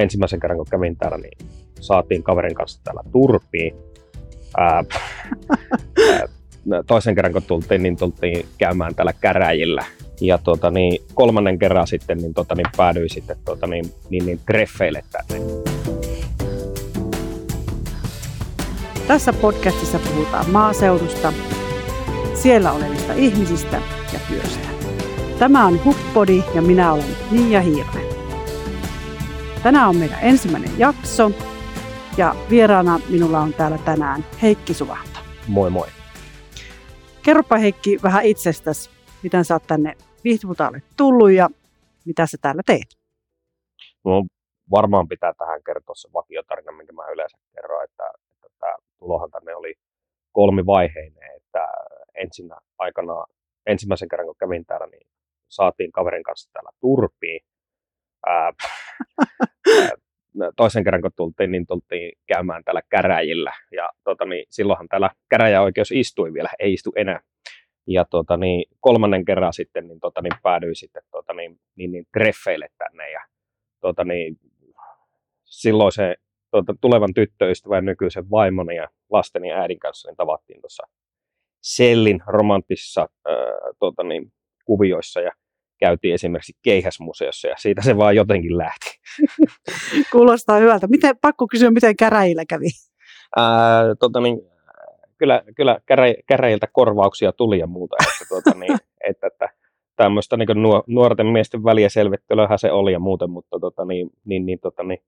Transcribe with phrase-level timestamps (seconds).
[0.00, 1.38] ensimmäisen kerran kun kävin täällä, niin
[1.80, 3.74] saatiin kaverin kanssa täällä turpiin.
[4.58, 4.84] Ää,
[6.86, 9.84] toisen kerran kun tultiin, niin tultiin käymään täällä käräjillä.
[10.20, 14.40] Ja tuota, niin, kolmannen kerran sitten niin, tuota, niin päädyin sitten tuota, niin, niin, niin
[14.46, 15.46] treffeille tänne.
[19.08, 21.32] Tässä podcastissa puhutaan maaseudusta,
[22.34, 23.82] siellä olevista ihmisistä
[24.12, 24.68] ja työstä.
[25.38, 28.09] Tämä on Huppodi ja minä olen Niia Hiirve.
[29.62, 31.30] Tänään on meidän ensimmäinen jakso
[32.16, 35.20] ja vieraana minulla on täällä tänään Heikki Suvahto.
[35.48, 35.88] Moi moi.
[37.24, 38.90] Kerropa Heikki vähän itsestäsi,
[39.22, 41.48] miten sä oot tänne Vihtiputaalle tullut ja
[42.06, 42.98] mitä sä täällä teet?
[44.04, 44.24] No,
[44.70, 49.54] varmaan pitää tähän kertoa se vakiotarina, minkä mä yleensä kerron, että, että tämä tulohan tänne
[49.54, 49.74] oli
[50.32, 51.66] kolmivaiheinen, että
[52.14, 53.24] ensinnä aikana,
[53.66, 55.06] ensimmäisen kerran kun kävin täällä, niin
[55.48, 57.40] saatiin kaverin kanssa täällä turpiin.
[58.26, 58.52] Ää,
[60.56, 63.52] toisen kerran kun tultiin, niin tultiin käymään täällä käräjillä.
[63.72, 67.20] Ja tota, niin, silloinhan täällä käräjäoikeus istui vielä, ei istu enää.
[67.86, 72.04] Ja tota, niin, kolmannen kerran sitten niin, tota, niin, päädyin sitten tota, niin, niin, niin,
[72.12, 73.10] treffeille tänne.
[73.10, 73.20] Ja,
[73.80, 74.36] tota, niin,
[75.44, 76.14] silloin se
[76.50, 80.82] tota, tulevan tyttöystävän nykyisen vaimoni ja lasteni äidin kanssa niin tavattiin tuossa
[81.62, 83.36] Sellin romanttisissa äh,
[83.78, 84.32] tota, niin,
[84.64, 85.30] kuvioissa ja
[85.80, 89.00] käytiin esimerkiksi Keihäsmuseossa ja siitä se vaan jotenkin lähti.
[90.12, 90.86] Kuulostaa hyvältä.
[90.86, 92.66] Miten, pakko kysyä, miten käräjillä kävi?
[93.36, 94.40] Ää, tota niin,
[95.18, 97.96] kyllä, kyllä kärä, käräjiltä korvauksia tuli ja muuta.
[98.00, 98.72] Että, tota niin,
[99.10, 99.48] että, että
[99.96, 100.48] tämmöistä niin
[100.86, 105.02] nuorten miesten väliä selvittelyhän se oli ja muuten, mutta tota niin, niin, niin, tota niin,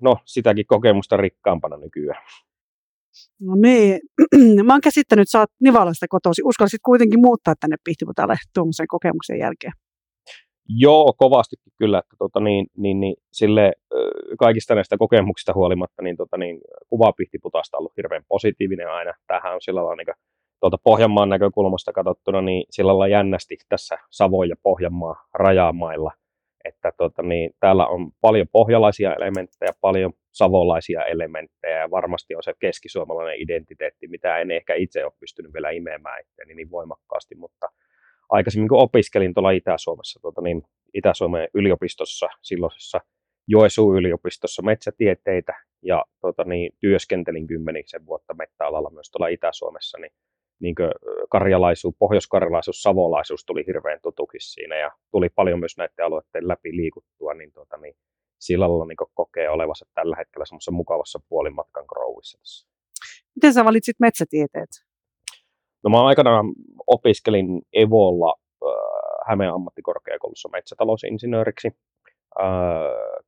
[0.00, 2.22] no sitäkin kokemusta rikkaampana nykyään.
[3.40, 4.00] No niin,
[4.66, 6.42] mä oon käsittänyt, että sä oot Nivalasta kotosi.
[6.44, 9.72] Uskallisit kuitenkin muuttaa tänne Pihtiputaalle tuommoisen kokemuksen jälkeen?
[10.68, 11.98] Joo, kovastikin kyllä.
[11.98, 13.72] Että tota, niin, niin, niin, sille,
[14.38, 19.12] kaikista näistä kokemuksista huolimatta, niin, tota, niin, kuva Pihtiputaasta on ollut hirveän positiivinen aina.
[19.26, 20.16] Tämähän on sillä lailla niin
[20.60, 26.10] tuolta Pohjanmaan näkökulmasta katsottuna, niin sillä lailla jännästi tässä Savo- ja Pohjanmaa rajamailla
[26.64, 32.54] että tota, niin, täällä on paljon pohjalaisia elementtejä, paljon savolaisia elementtejä ja varmasti on se
[32.58, 37.68] keskisuomalainen identiteetti, mitä en ehkä itse ole pystynyt vielä imemään itseäni niin voimakkaasti, mutta
[38.28, 40.62] aikaisemmin kun opiskelin tuolla Itä-Suomessa, tuota, niin
[40.94, 43.00] Itä-Suomen yliopistossa, silloisessa
[43.48, 45.52] Joesuun yliopistossa metsätieteitä
[45.82, 50.12] ja tuota, niin, työskentelin kymmenisen vuotta mettäalalla myös tuolla Itä-Suomessa, niin
[50.60, 50.74] niin
[51.30, 57.34] karjalaisuus, pohjoiskarjalaisuus, savolaisuus tuli hirveän tutuksi siinä ja tuli paljon myös näiden alueiden läpi liikuttua,
[57.34, 57.94] niin, tuota, niin
[58.40, 62.68] sillä lailla niin kokee olevansa tällä hetkellä semmoisessa mukavassa puolimatkan krouvissa tässä.
[63.34, 64.68] Miten sä valitsit metsätieteet?
[65.84, 66.46] No mä aikanaan
[66.86, 68.70] opiskelin Evolla äh,
[69.28, 71.68] Hämeen ammattikorkeakoulussa metsätalousinsinööriksi.
[72.40, 72.46] Äh,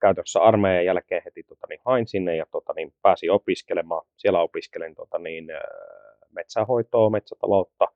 [0.00, 4.06] käytössä armeijan jälkeen heti tota, niin, hain sinne ja tota, niin, pääsin opiskelemaan.
[4.16, 5.60] Siellä opiskelin tota, niin, äh,
[6.32, 7.88] metsähoitoa, metsätaloutta,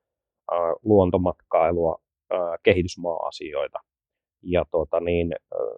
[0.84, 2.00] luontomatkailua,
[2.62, 3.78] kehitysmaa-asioita.
[4.48, 5.32] Ja tuota, niin,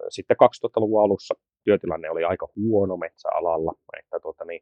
[0.09, 1.35] sitten 2000-luvun alussa
[1.65, 4.61] työtilanne oli aika huono metsäalalla, että tuota, niin,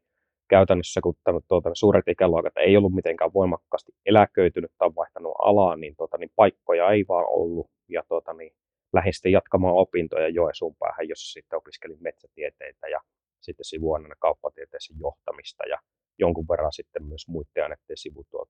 [0.49, 5.95] käytännössä kun tämän, tuota, suuret ikäluokat ei ollut mitenkään voimakkaasti eläköitynyt tai vaihtanut alaa, niin,
[5.97, 7.67] tuota, niin paikkoja ei vaan ollut.
[7.89, 8.51] Ja tuota, niin,
[8.93, 12.99] lähdin sitten jatkamaan opintoja Joesuun päähän, jossa sitten opiskelin metsätieteitä ja
[13.39, 15.63] sitten sivuaineena kauppatieteisen johtamista.
[15.69, 15.77] Ja
[16.19, 18.49] jonkun verran sitten myös muiden aineiden sivutuot,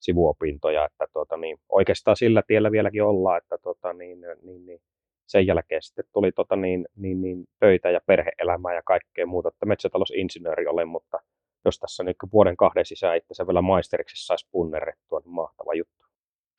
[0.00, 4.80] sivuopintoja, että tuota, niin, oikeastaan sillä tiellä vieläkin ollaan, että tuota, niin, niin, niin,
[5.26, 9.66] sen jälkeen sitten tuli tota, niin, niin, niin, töitä ja perheelämää ja kaikkea muuta, että
[9.66, 11.18] metsätalousinsinööri olen, mutta
[11.64, 16.04] jos tässä nyt vuoden kahden sisään itse vielä maisteriksi saisi punnerrettua, niin mahtava juttu.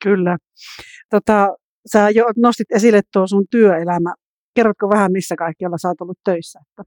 [0.04, 0.36] Kyllä.
[1.10, 1.56] Tota,
[1.92, 4.14] sä jo nostit esille tuo sun työelämä.
[4.54, 6.60] Kerrotko vähän, missä kaikkialla sä oot ollut töissä?
[6.70, 6.82] Että...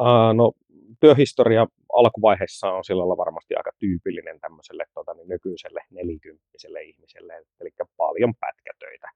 [0.00, 0.52] Uh, no,
[1.00, 7.70] työhistoria alkuvaiheessa on sillä lailla varmasti aika tyypillinen tämmöiselle tota, niin nykyiselle nelikymppiselle ihmiselle, eli
[7.96, 9.08] paljon pätkätöitä.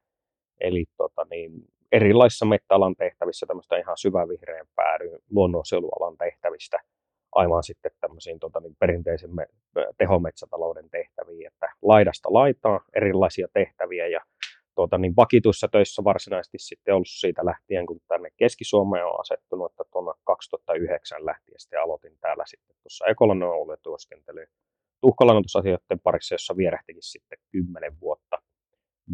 [0.61, 1.53] Eli tota, niin,
[1.93, 6.79] erilaisissa mettäalan tehtävissä tämmöistä ihan syvävihreän päädyn luonnonsuojelualan tehtävistä
[7.33, 9.47] aivan sitten tämmöisiin tota, niin perinteisen me,
[9.99, 14.21] tehometsätalouden tehtäviin, että laidasta laitaa erilaisia tehtäviä ja
[14.75, 19.85] tuota, niin vakituissa töissä varsinaisesti sitten ollut siitä lähtien, kun tänne Keski-Suomeen on asettunut, että
[19.93, 23.49] tuonna 2009 lähtien sitten aloitin täällä sitten tuossa ekolonen
[23.83, 24.49] työskentelyyn
[25.01, 28.43] tuhkalannoitusasioiden parissa, jossa vierehtikin sitten 10 vuotta.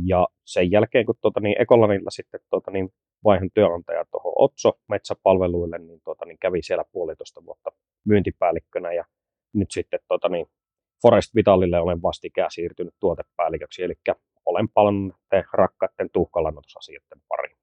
[0.04, 2.92] Ja sen jälkeen, kun tuota, niin Ekolanilla sitten tuota, niin
[3.24, 7.70] vaihon työnantaja tuohon Otso metsäpalveluille, niin, tuota, niin kävi siellä puolitoista vuotta
[8.04, 9.04] myyntipäällikkönä ja
[9.54, 10.46] nyt sitten tuota, niin
[11.02, 13.94] Forest Vitalille olen vastikään siirtynyt tuotepäälliköksi, eli
[14.46, 15.16] olen palannut
[15.52, 17.56] rakkaiden tuhkalannoitusasioiden pariin.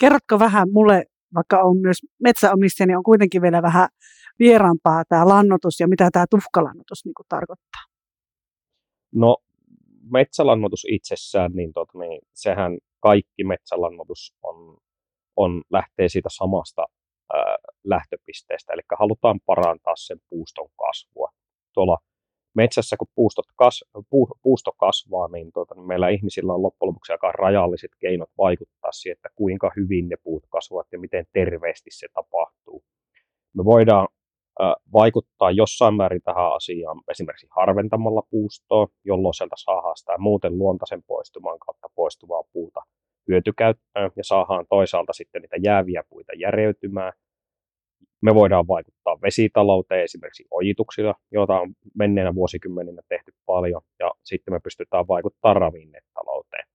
[0.00, 1.04] Kerrotko vähän mulle
[1.34, 3.88] vaikka on myös metsäomistaja, niin on kuitenkin vielä vähän
[4.38, 7.82] vieraampaa tämä lannotus ja mitä tämä tuhkalannotus niin tarkoittaa?
[9.14, 9.36] No
[10.12, 14.76] metsälannotus itsessään, niin, tota, niin sehän kaikki metsälannotus on,
[15.36, 16.86] on, lähtee siitä samasta
[17.34, 21.30] ää, lähtöpisteestä, eli halutaan parantaa sen puuston kasvua.
[21.74, 21.98] Tuolla
[22.54, 27.12] metsässä, kun puustot kas, pu, puusto kasvaa, niin, tuota, niin meillä ihmisillä on loppujen lopuksi
[27.12, 32.06] aika rajalliset keinot vaikuttaa siihen, että kuinka hyvin ne puut kasvavat ja miten terveesti se
[32.14, 32.84] tapahtuu.
[33.56, 34.08] Me voidaan
[34.92, 41.58] vaikuttaa jossain määrin tähän asiaan esimerkiksi harventamalla puustoa, jolloin sieltä saadaan sitä muuten luontaisen poistuman
[41.58, 42.80] kautta poistuvaa puuta
[43.28, 47.12] hyötykäyttöön ja saadaan toisaalta sitten niitä jääviä puita järeytymään.
[48.22, 54.60] Me voidaan vaikuttaa vesitalouteen esimerkiksi ojituksilla, joita on menneenä vuosikymmeninä tehty paljon, ja sitten me
[54.60, 56.66] pystytään vaikuttamaan ravinnetalouteen.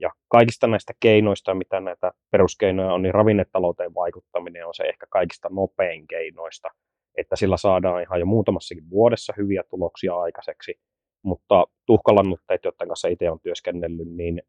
[0.00, 5.48] Ja kaikista näistä keinoista, mitä näitä peruskeinoja on, niin ravinnetalouteen vaikuttaminen on se ehkä kaikista
[5.52, 6.68] nopein keinoista,
[7.16, 10.74] että sillä saadaan ihan jo muutamassakin vuodessa hyviä tuloksia aikaiseksi,
[11.22, 14.42] mutta tuhkalannutteet, joiden kanssa itse olen työskennellyt, niin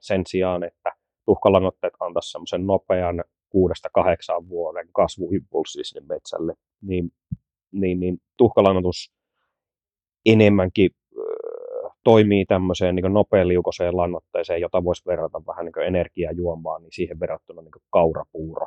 [0.00, 0.92] sen sijaan, että
[1.26, 7.10] tuhkalannutteet antaisi semmoisen nopean kuudesta kahdeksaan vuoden kasvuimpulssi sinne metsälle, niin,
[7.72, 9.12] niin, niin tuhkalannotus
[10.26, 10.90] enemmänkin
[12.04, 17.72] toimii tämmöiseen niin nopealiukoseen lannoitteeseen, jota voisi verrata vähän niin energiajuomaan, niin siihen verrattuna niin
[17.90, 18.66] kaurapuuro.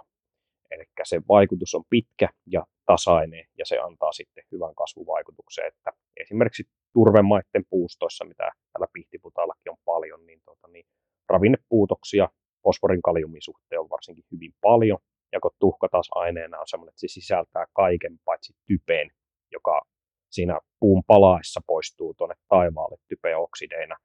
[0.71, 5.67] Eli se vaikutus on pitkä ja tasainen ja se antaa sitten hyvän kasvuvaikutuksen.
[5.67, 6.63] Että esimerkiksi
[6.93, 10.85] turvemaiden puustoissa, mitä täällä Pihtiputallakin on paljon, niin, tuota, niin
[11.29, 12.29] ravinnepuutoksia
[12.63, 14.99] fosforin kaliumin suhteen on varsinkin hyvin paljon.
[15.31, 19.11] Ja kun tuhka taas aineena on sellainen, että se sisältää kaiken paitsi typeen,
[19.51, 19.81] joka
[20.29, 23.97] siinä puun palaessa poistuu tuonne taivaalle typeoksideina,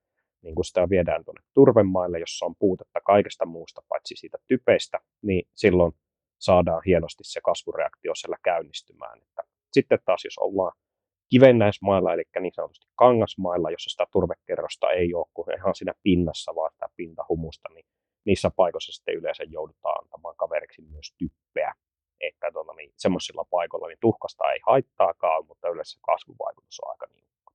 [0.42, 5.48] niin kun sitä viedään tuonne turvemaille, jossa on puutetta kaikesta muusta paitsi siitä typeistä, niin
[5.54, 5.92] silloin
[6.38, 9.18] saadaan hienosti se kasvureaktio siellä käynnistymään.
[9.22, 9.42] Että
[9.72, 10.72] sitten taas jos ollaan
[11.28, 16.72] kivennäismailla, eli niin sanotusti kangasmailla, jossa sitä turvekerrosta ei ole kuin ihan siinä pinnassa, vaan
[16.72, 17.86] sitä pintahumusta, niin
[18.26, 21.74] niissä paikoissa sitten yleensä joudutaan antamaan kaveriksi myös typpeä.
[22.20, 27.52] Että tuota, niin, semmoisilla paikoilla niin tuhkasta ei haittaakaan, mutta yleensä kasvuvaikutus on aika niukka.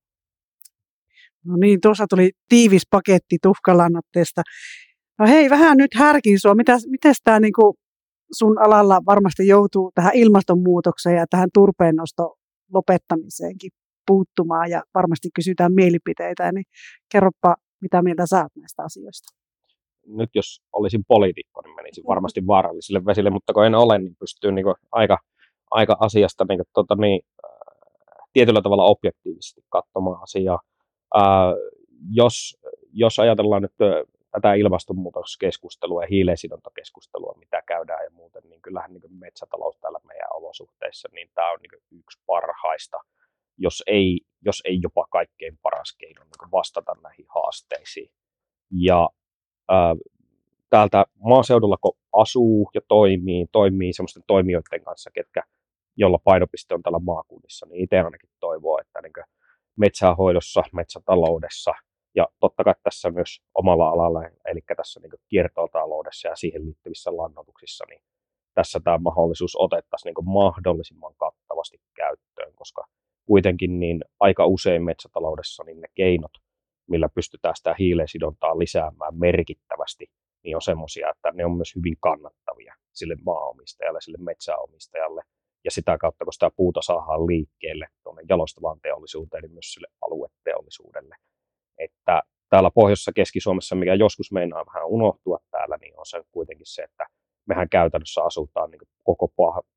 [1.45, 4.41] No niin, tuossa tuli tiivis paketti tuhkalannotteesta.
[5.19, 6.55] No hei, vähän nyt härkin sua.
[6.55, 7.77] Miten tämä niinku
[8.33, 12.35] sun alalla varmasti joutuu tähän ilmastonmuutokseen ja tähän turpeennosto
[12.73, 13.71] lopettamiseenkin
[14.07, 16.65] puuttumaan ja varmasti kysytään mielipiteitä, niin
[17.11, 19.37] kerropa, mitä mieltä saat näistä asioista.
[20.07, 24.51] Nyt jos olisin poliitikko, niin menisin varmasti vaarallisille vesille, mutta kun en ole, niin pystyy
[24.51, 25.17] niin aika,
[25.71, 27.51] aika asiasta niin, tota, niin, äh,
[28.33, 30.59] tietyllä tavalla objektiivisesti katsomaan asiaa.
[31.17, 31.53] Äh,
[32.11, 32.57] jos,
[32.93, 33.75] jos ajatellaan nyt
[34.31, 41.09] tätä ilmastonmuutoskeskustelua ja hiilensidontakeskustelua, mitä käydään ja muuten, niin kyllähän niin metsätalous täällä meidän olosuhteissa,
[41.11, 42.97] niin tämä on niin yksi parhaista,
[43.57, 48.11] jos ei, jos ei jopa kaikkein paras keino niin vastata näihin haasteisiin.
[48.71, 49.09] Ja
[49.69, 49.95] ää,
[50.69, 55.43] täältä maaseudulla, kun asuu ja toimii, toimii sellaisten toimijoiden kanssa, ketkä,
[55.95, 59.25] jolla painopiste on täällä maakunnissa, niin itse ainakin toivoo, että niin
[59.75, 61.73] metsähoidossa, metsätaloudessa–
[62.15, 67.85] ja totta kai tässä myös omalla alalla, eli tässä niin kiertotaloudessa ja siihen liittyvissä lannoituksissa,
[67.89, 68.01] niin
[68.53, 72.85] tässä tämä mahdollisuus otettaisiin niin mahdollisimman kattavasti käyttöön, koska
[73.25, 76.31] kuitenkin niin aika usein metsätaloudessa niin ne keinot,
[76.89, 80.05] millä pystytään sitä hiilensidontaa lisäämään merkittävästi,
[80.43, 85.21] niin on semmoisia, että ne on myös hyvin kannattavia sille maaomistajalle, sille metsäomistajalle.
[85.63, 91.15] Ja sitä kautta, kun sitä puuta saadaan liikkeelle tuonne jalostavaan teollisuuteen, niin myös sille alueteollisuudelle
[91.83, 96.83] että täällä Pohjoisessa Keski-Suomessa, mikä joskus meinaa vähän unohtua täällä, niin on se kuitenkin se,
[96.83, 97.05] että
[97.45, 99.27] mehän käytännössä asutaan niin koko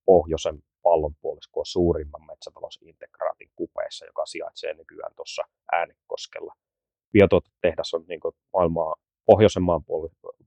[0.06, 5.42] pohjoisen pallonpuoliskon suurimman metsätalousintegraatin kupeessa, joka sijaitsee nykyään tuossa
[5.73, 6.54] Äänekoskella.
[7.12, 8.20] Biotuotetehdas on niin
[8.52, 8.94] maailmaa
[9.26, 9.84] pohjoisen maan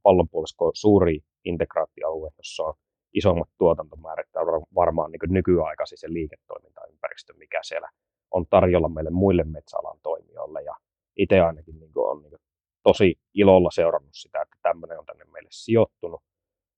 [0.03, 2.73] pallonpuoliskon suuri integraattialue, jossa on
[3.13, 4.41] isommat tuotantomäärät ja
[4.75, 7.89] varmaan niin nykyaikaisin se liiketoimintaympäristö, mikä siellä
[8.31, 10.61] on tarjolla meille muille metsäalan toimijoille.
[10.61, 10.75] Ja
[11.17, 12.33] itse ainakin niin on niin
[12.83, 16.21] tosi ilolla seurannut sitä, että tämmöinen on tänne meille sijoittunut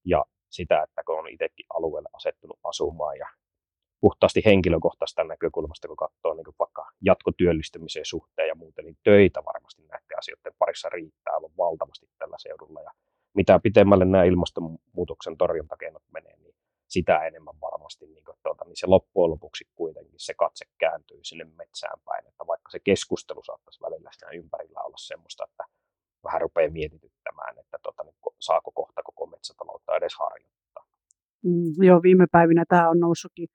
[0.05, 3.27] ja sitä, että kun on itsekin alueelle asettunut asumaan ja
[4.01, 10.17] puhtaasti henkilökohtaista näkökulmasta, kun katsoo niin vaikka jatkotyöllistymisen suhteen ja muuten, niin töitä varmasti näiden
[10.17, 12.81] asioiden parissa riittää aivan valtavasti tällä seudulla.
[12.81, 12.91] Ja
[13.34, 16.49] mitä pitemmälle nämä ilmastonmuutoksen torjuntakeinot menee, niin
[16.89, 21.43] sitä enemmän varmasti niin kuin, tuota, niin se loppujen lopuksi kuitenkin se katse kääntyy sinne
[21.43, 25.63] metsään päin, että vaikka se keskustelu saattaisi välillä siinä ympärillä olla semmoista, että
[26.24, 30.86] vähän rupeaa mietityttämään, että tuota, niin, saako kohta koko metsätaloutta edes harjoittaa.
[31.43, 33.48] Mm, joo, viime päivinä tämä on noussutkin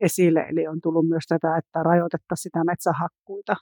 [0.00, 3.56] esille, eli on tullut myös tätä, että rajoitettaisiin sitä metsähakkuita.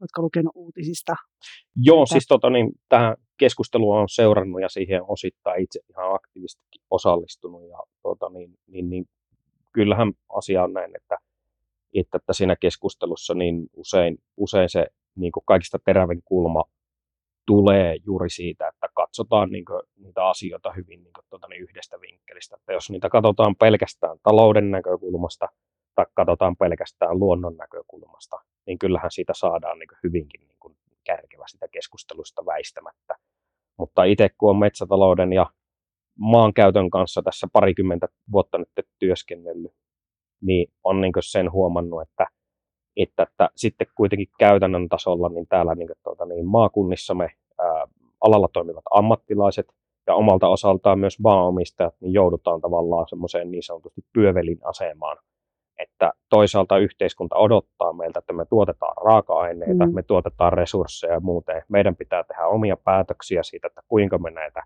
[0.00, 1.16] Oletko lukenut uutisista?
[1.76, 7.68] Joo, siis tota, niin, tähän keskustelua on seurannut ja siihen osittain itse ihan aktiivisesti osallistunut.
[7.68, 9.04] Ja, tota, niin, niin, niin,
[9.72, 11.18] kyllähän asia on näin, että,
[11.94, 14.86] että, että siinä keskustelussa niin usein, usein se
[15.16, 16.64] niin kuin kaikista terävin kulma
[17.46, 22.00] tulee juuri siitä, että katsotaan niin kuin, niitä asioita hyvin niin kuin, tuota, niin yhdestä
[22.00, 22.56] vinkkelistä.
[22.56, 25.48] Että jos niitä katsotaan pelkästään talouden näkökulmasta
[25.94, 28.36] tai katsotaan pelkästään luonnon näkökulmasta,
[28.66, 33.14] niin kyllähän siitä saadaan niin kuin, hyvinkin niin kuin, kärkevä sitä keskustelusta väistämättä.
[33.78, 35.46] Mutta itse kun on metsätalouden ja
[36.18, 38.68] maankäytön kanssa tässä parikymmentä vuotta nyt
[38.98, 39.72] työskennellyt,
[40.42, 42.26] niin on niin sen huomannut, että
[42.96, 47.86] että, että sitten kuitenkin käytännön tasolla niin täällä niin, tuota, niin maakunnissa me ää,
[48.20, 49.66] alalla toimivat ammattilaiset
[50.06, 55.16] ja omalta osaltaan myös maanomistajat niin joudutaan tavallaan semmoiseen niin sanotusti pyövelin asemaan,
[55.78, 59.94] että toisaalta yhteiskunta odottaa meiltä, että me tuotetaan raaka-aineita, mm.
[59.94, 61.62] me tuotetaan resursseja ja muuten.
[61.68, 64.62] Meidän pitää tehdä omia päätöksiä siitä, että kuinka me näitä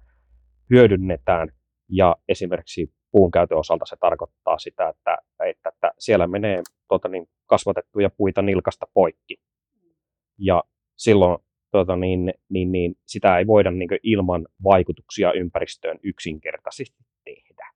[0.71, 1.49] hyödynnetään
[1.89, 7.27] ja esimerkiksi puun käytön osalta se tarkoittaa sitä, että, että, että siellä menee tuota, niin,
[7.47, 9.37] kasvatettuja puita nilkasta poikki.
[10.39, 10.65] Ja
[10.97, 11.39] silloin
[11.71, 17.71] tuota, niin, niin, niin, sitä ei voida niin ilman vaikutuksia ympäristöön yksinkertaisesti tehdä.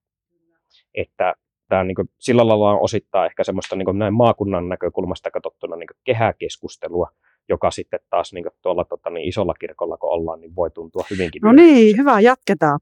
[0.94, 1.34] Että
[1.72, 5.76] tämä niin kuin, sillä lailla on osittain ehkä semmoista niin kuin, näin maakunnan näkökulmasta katsottuna
[5.76, 7.08] niin kuin, kehäkeskustelua,
[7.48, 11.04] joka sitten taas niin kuin, tuolla tota, niin isolla kirkolla, kun ollaan, niin voi tuntua
[11.10, 11.42] hyvinkin.
[11.42, 12.80] No niin, hyvä, jatketaan.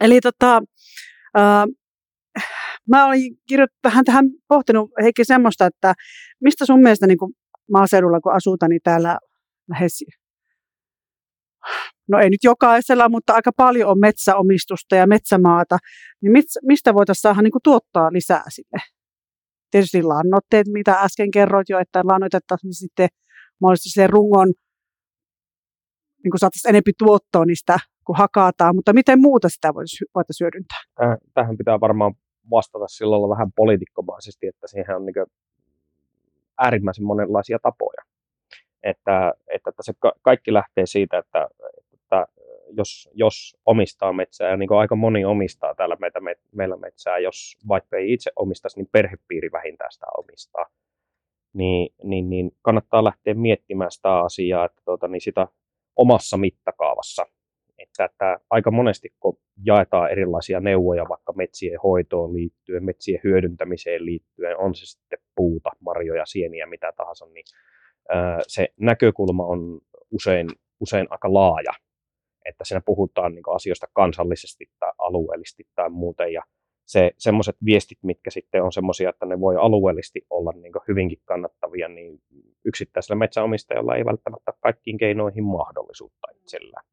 [0.00, 0.62] Eli tota,
[2.90, 5.94] mä olin kirjoit, vähän tähän pohtinut Heikki semmoista, että
[6.40, 7.32] mistä sun mielestä niin kuin
[7.72, 9.18] maaseudulla, kun asutaan, niin täällä
[9.70, 10.04] lähes,
[12.08, 15.78] no ei nyt jokaisella, mutta aika paljon on metsäomistusta ja metsämaata,
[16.22, 18.78] niin mistä voitaisiin saada niin kuin tuottaa lisää sille?
[19.70, 23.08] Tietysti lannoitteet, mitä äsken kerroit jo, että lannoitettaisiin niin sitten
[23.60, 24.48] mahdollisesti se rungon,
[26.24, 30.78] niin kuin saataisiin enempi tuottoa niistä kun hakataan, mutta miten muuta sitä voitaisiin hyödyntää?
[31.34, 32.14] Tähän pitää varmaan
[32.50, 35.26] vastata sillä lailla vähän poliitikkomaisesti, että siihen on niin
[36.58, 38.02] äärimmäisen monenlaisia tapoja.
[38.82, 41.48] Että, että, että se kaikki lähtee siitä, että
[42.76, 47.18] jos, jos omistaa metsää, ja niin kuin aika moni omistaa täällä meitä, me, meillä metsää,
[47.18, 50.66] jos vaikka ei itse omistaisi, niin perhepiiri vähintään sitä omistaa,
[51.52, 55.48] niin, niin, niin kannattaa lähteä miettimään sitä asiaa, että tuota, niin sitä
[55.96, 57.26] omassa mittakaavassa–
[57.78, 64.58] että, että aika monesti kun jaetaan erilaisia neuvoja vaikka metsien hoitoon liittyen, metsien hyödyntämiseen liittyen,
[64.58, 67.44] on se sitten puuta, marjoja, sieniä, mitä tahansa, niin
[68.08, 70.48] ää, se näkökulma on usein,
[70.80, 71.72] usein aika laaja,
[72.48, 76.42] että siinä puhutaan niin asioista kansallisesti tai alueellisesti tai muuten, ja
[76.86, 81.88] se, semmoiset viestit, mitkä sitten on semmoisia, että ne voi alueellisesti olla niin hyvinkin kannattavia,
[81.88, 82.20] niin
[82.64, 86.84] yksittäisellä metsäomistajalla ei välttämättä kaikkiin keinoihin mahdollisuutta itsellään.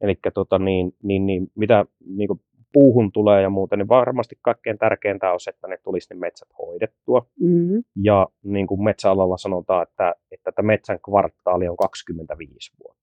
[0.00, 2.28] Eli tota, niin, niin, niin, mitä niin
[2.72, 6.48] puuhun tulee ja muuta, niin varmasti kaikkein tärkeintä on se, että ne tulisi ne metsät
[6.58, 7.26] hoidettua.
[7.40, 7.82] Mm-hmm.
[8.02, 13.01] Ja niin kuin metsäalalla sanotaan, että, että, että metsän kvartaali on 25 vuotta.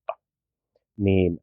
[1.00, 1.40] Niin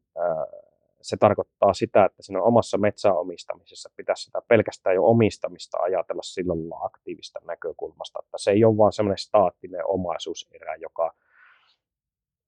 [1.01, 6.79] se tarkoittaa sitä, että siinä omassa metsäomistamisessa pitäisi sitä pelkästään jo omistamista ajatella sillä lailla
[6.85, 11.13] aktiivista näkökulmasta, että se ei ole vaan semmoinen staattinen omaisuuserä, joka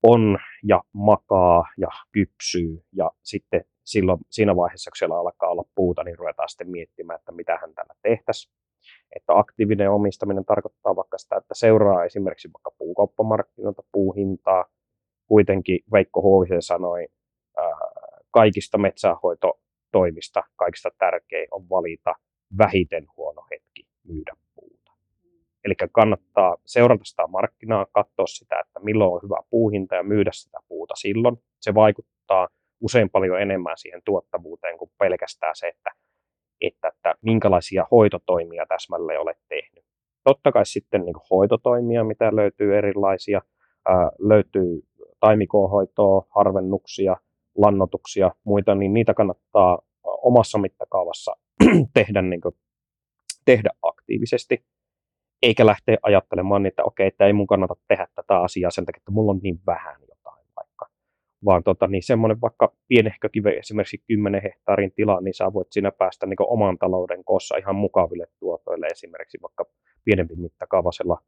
[0.02, 6.04] on ja makaa ja kypsyy ja sitten silloin, siinä vaiheessa, kun siellä alkaa olla puuta,
[6.04, 8.54] niin ruvetaan sitten miettimään, että mitä hän tällä tehtäisiin.
[9.16, 14.64] Että aktiivinen omistaminen tarkoittaa vaikka sitä, että seuraa esimerkiksi vaikka puukauppamarkkinoilta puuhintaa.
[15.30, 17.06] Kuitenkin Veikko Huovisen sanoi,
[18.30, 22.14] kaikista metsähoitotoimista kaikista tärkein on valita
[22.58, 24.32] vähiten huono hetki myydä
[25.64, 30.58] Eli kannattaa seurata sitä markkinaa, katsoa sitä, että milloin on hyvä puuhinta ja myydä sitä
[30.68, 31.36] puuta silloin.
[31.60, 32.48] Se vaikuttaa
[32.80, 35.90] usein paljon enemmän siihen tuottavuuteen kuin pelkästään se, että,
[36.60, 39.84] että, että minkälaisia hoitotoimia täsmälleen olet tehnyt.
[40.24, 43.40] Totta kai sitten niin hoitotoimia, mitä löytyy erilaisia,
[43.88, 44.80] ää, löytyy
[45.20, 47.16] taimikohoitoa, harvennuksia,
[47.56, 51.36] lannotuksia, muita, niin niitä kannattaa omassa mittakaavassa
[51.94, 52.54] tehdä, niin kuin,
[53.44, 54.64] tehdä aktiivisesti
[55.42, 59.10] eikä lähteä ajattelemaan, että okei, että ei mun kannata tehdä tätä asiaa sen takia, että
[59.10, 60.86] mulla on niin vähän jotain vaikka.
[61.44, 66.26] Vaan tota, niin semmoinen vaikka pienehkökin esimerkiksi 10 hehtaarin tila, niin sä voit siinä päästä
[66.26, 69.64] niin oman talouden koossa ihan mukaville tuotoille esimerkiksi vaikka
[70.04, 71.18] pienempi mittakaavaisella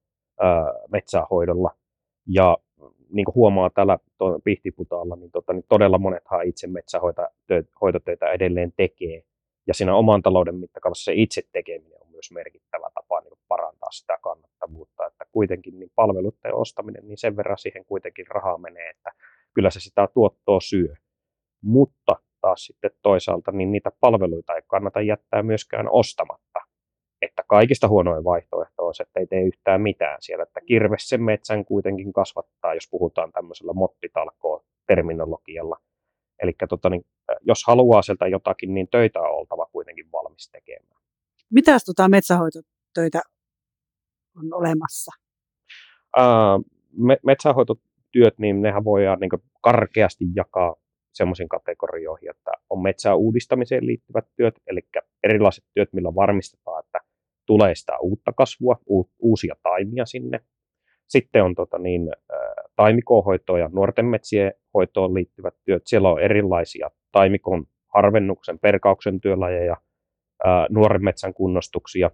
[0.40, 1.70] ää, metsähoidolla.
[2.26, 2.58] Ja
[3.12, 3.98] niin kuin huomaa täällä
[4.44, 9.22] Pihtiputaalla, niin, tota, niin todella monethan itse metsähoitotöitä edelleen tekee
[9.66, 14.18] Ja siinä oman talouden mittakaavassa se itse tekeminen on myös merkittävä tapa niin parantaa sitä
[14.22, 19.10] kannattavuutta, että kuitenkin niin palveluiden ostaminen, niin sen verran siihen kuitenkin rahaa menee, että
[19.54, 20.94] kyllä se sitä tuottoa syö.
[21.64, 26.41] Mutta taas sitten toisaalta niin niitä palveluita ei kannata jättää myöskään ostamatta.
[27.22, 31.22] Että kaikista huonoin vaihtoehto on se, että ei tee yhtään mitään siellä, että kirves sen
[31.22, 35.76] metsän kuitenkin kasvattaa, jos puhutaan tämmöisellä mottitalkoa-terminologialla.
[36.42, 37.06] Eli tota, niin,
[37.40, 41.02] jos haluaa sieltä jotakin, niin töitä on oltava kuitenkin valmis tekemään.
[41.50, 43.20] Mitäs tota metsähoitotöitä
[44.36, 45.12] on olemassa?
[46.16, 46.58] Ää,
[46.98, 50.74] me, metsähoitotyöt, niin nehän voidaan niin karkeasti jakaa
[51.12, 54.80] semmoisiin kategorioihin, että on metsää uudistamiseen liittyvät työt, eli
[55.22, 57.00] erilaiset työt, millä varmistetaan, että
[57.46, 58.76] tulee sitä uutta kasvua,
[59.18, 60.40] uusia taimia sinne.
[61.08, 62.10] Sitten on tota niin,
[62.76, 65.82] taimikohoitoa ja nuorten metsien hoitoon liittyvät työt.
[65.86, 69.76] Siellä on erilaisia taimikon harvennuksen, perkauksen työlajeja,
[70.70, 72.10] nuoren metsän kunnostuksia.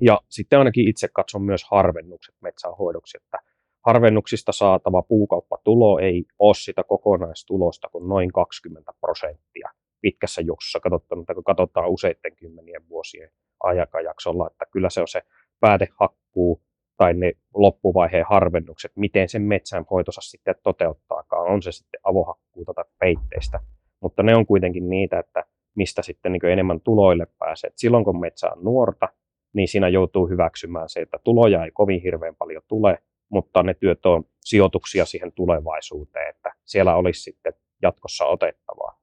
[0.00, 3.38] Ja sitten ainakin itse katson myös harvennukset metsänhoidoksi, että
[3.86, 9.68] harvennuksista saatava puukauppatulo ei ole sitä kokonaistulosta kuin noin 20 prosenttia
[10.00, 15.22] pitkässä juoksussa katsottuna, kun katsotaan useiden kymmenien vuosien aikajaksolla, että kyllä se on se
[15.60, 16.62] päätehakkuu
[16.96, 22.84] tai ne loppuvaiheen harvennukset, miten sen metsän hoitosa sitten toteuttaakaan, on se sitten avohakkuuta tai
[22.98, 23.60] peitteistä,
[24.02, 27.68] mutta ne on kuitenkin niitä, että mistä sitten niin enemmän tuloille pääsee.
[27.68, 29.08] Et silloin kun metsä on nuorta,
[29.52, 32.98] niin siinä joutuu hyväksymään se, että tuloja ei kovin hirveän paljon tule,
[33.28, 37.52] mutta ne työt on sijoituksia siihen tulevaisuuteen, että siellä olisi sitten
[37.82, 38.99] jatkossa otettavaa.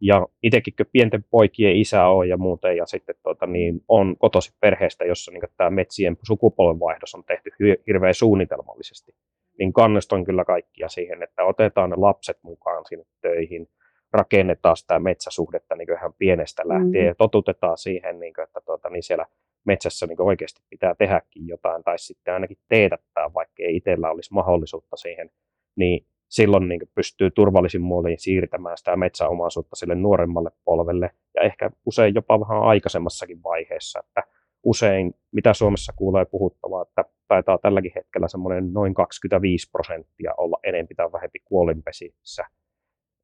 [0.00, 5.04] Ja itsekin pienten poikien isä on ja muuten, ja sitten tuota, niin on kotosi perheestä,
[5.04, 7.50] jossa niin tämä metsien sukupolvenvaihdos on tehty
[7.86, 9.14] hirveän suunnitelmallisesti,
[9.58, 13.68] niin kannustan kyllä kaikkia siihen, että otetaan ne lapset mukaan sinne töihin,
[14.12, 17.08] rakennetaan sitä metsäsuhdetta niin ihan pienestä lähtien mm.
[17.08, 19.26] ja totutetaan siihen, niin kuin, että tuota, niin siellä
[19.64, 24.96] metsässä niin oikeasti pitää tehdäkin jotain tai sitten ainakin teetättää, vaikka ei itsellä olisi mahdollisuutta
[24.96, 25.30] siihen,
[25.76, 32.14] niin silloin niin pystyy turvallisin muoliin siirtämään sitä metsäomaisuutta sille nuoremmalle polvelle ja ehkä usein
[32.14, 34.22] jopa vähän aikaisemmassakin vaiheessa, että
[34.62, 40.94] usein, mitä Suomessa kuulee puhuttavaa, että taitaa tälläkin hetkellä semmoinen noin 25 prosenttia olla enempi
[40.94, 42.44] tai vähempi kuolinpesissä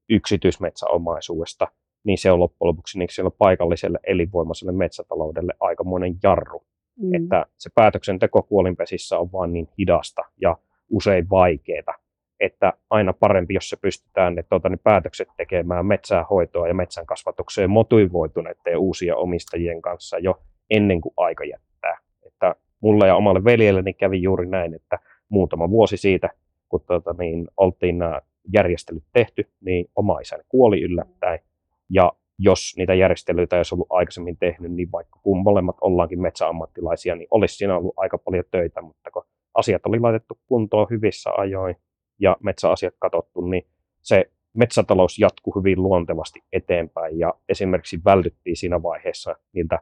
[0.09, 1.69] yksityismetsäomaisuudesta,
[2.05, 6.64] niin se on loppujen lopuksi niin siellä paikalliselle elinvoimaiselle metsätaloudelle aikamoinen jarru.
[7.01, 7.14] Mm.
[7.14, 10.57] Että se päätöksenteko kuolinpesissä on vaan niin hidasta ja
[10.90, 11.95] usein vaikeaa,
[12.40, 17.07] että aina parempi, jos se pystytään ne, tuota, ne päätökset tekemään metsää hoitoa ja metsän
[17.07, 21.99] kasvatukseen motivoituneiden uusien omistajien kanssa jo ennen kuin aika jättää.
[22.27, 26.31] Että mulle ja omalle veljelleni kävi juuri näin, että muutama vuosi siitä,
[26.68, 28.20] kun tuota, niin, oltiin nämä
[28.53, 31.38] järjestelyt tehty, niin oma isäni kuoli yllättäen.
[31.90, 37.16] Ja jos niitä järjestelyitä ei olisi ollut aikaisemmin tehnyt, niin vaikka kun molemmat ollaankin metsäammattilaisia,
[37.16, 41.77] niin olisi siinä ollut aika paljon töitä, mutta kun asiat oli laitettu kuntoon hyvissä ajoin,
[42.18, 43.66] ja metsäasiat katsottu, niin
[44.02, 49.79] se metsätalous jatkuu hyvin luontevasti eteenpäin ja esimerkiksi vältyttiin siinä vaiheessa niiltä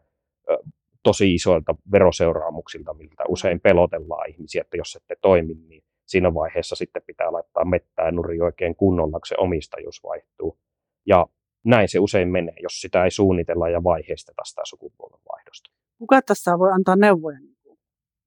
[0.51, 0.59] ö,
[1.03, 7.03] tosi isoilta veroseuraamuksilta, miltä usein pelotellaan ihmisiä, että jos ette toimi, niin siinä vaiheessa sitten
[7.07, 10.59] pitää laittaa mettää nuri oikein kunnolla, kun se omistajuus vaihtuu.
[11.07, 11.27] Ja
[11.65, 15.71] näin se usein menee, jos sitä ei suunnitella ja vaiheisteta sitä sukupolvenvaihdosta.
[15.99, 17.39] Kuka tässä voi antaa neuvoja?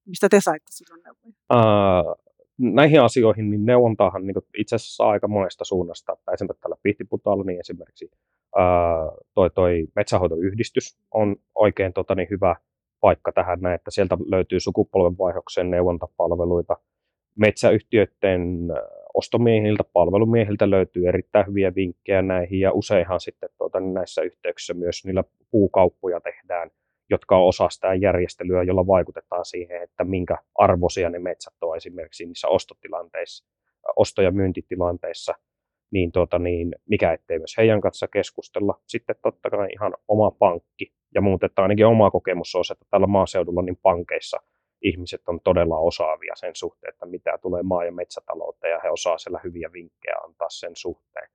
[0.06, 1.32] Mistä te saitte silloin neuvoja?
[1.52, 2.27] Uh,
[2.58, 6.12] näihin asioihin niin neuvontaahan niin itse asiassa aika monesta suunnasta.
[6.12, 8.10] Että esimerkiksi tällä Pihtiputaalla niin esimerkiksi
[8.56, 8.64] ää,
[9.34, 12.56] toi, toi metsähoitoyhdistys on oikein tota, niin hyvä
[13.00, 16.76] paikka tähän näin, että sieltä löytyy sukupolvenvaihdoksen neuvontapalveluita.
[17.36, 18.58] Metsäyhtiöiden
[19.14, 25.04] ostomiehiltä, palvelumiehiltä löytyy erittäin hyviä vinkkejä näihin ja useinhan sitten tuota, niin näissä yhteyksissä myös
[25.04, 26.70] niillä puukauppoja tehdään
[27.10, 32.26] jotka on osa sitä järjestelyä, jolla vaikutetaan siihen, että minkä arvoisia ne metsät on esimerkiksi
[32.26, 33.46] niissä ostotilanteissa,
[33.96, 35.34] osto- ja myyntitilanteissa,
[35.90, 38.80] niin, tuota, niin mikä ettei myös heidän kanssa keskustella.
[38.86, 43.06] Sitten totta kai ihan oma pankki, ja muuten, ainakin oma kokemus on se, että tällä
[43.06, 44.38] maaseudulla niin pankeissa
[44.82, 49.18] ihmiset on todella osaavia sen suhteen, että mitä tulee maa- ja metsätalouteen, ja he osaa
[49.18, 51.28] siellä hyviä vinkkejä antaa sen suhteen.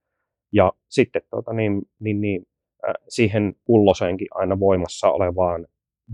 [0.52, 2.46] Ja sitten tuota, niin, niin, niin,
[3.10, 5.68] siihen kulloseenkin aina voimassa olevaan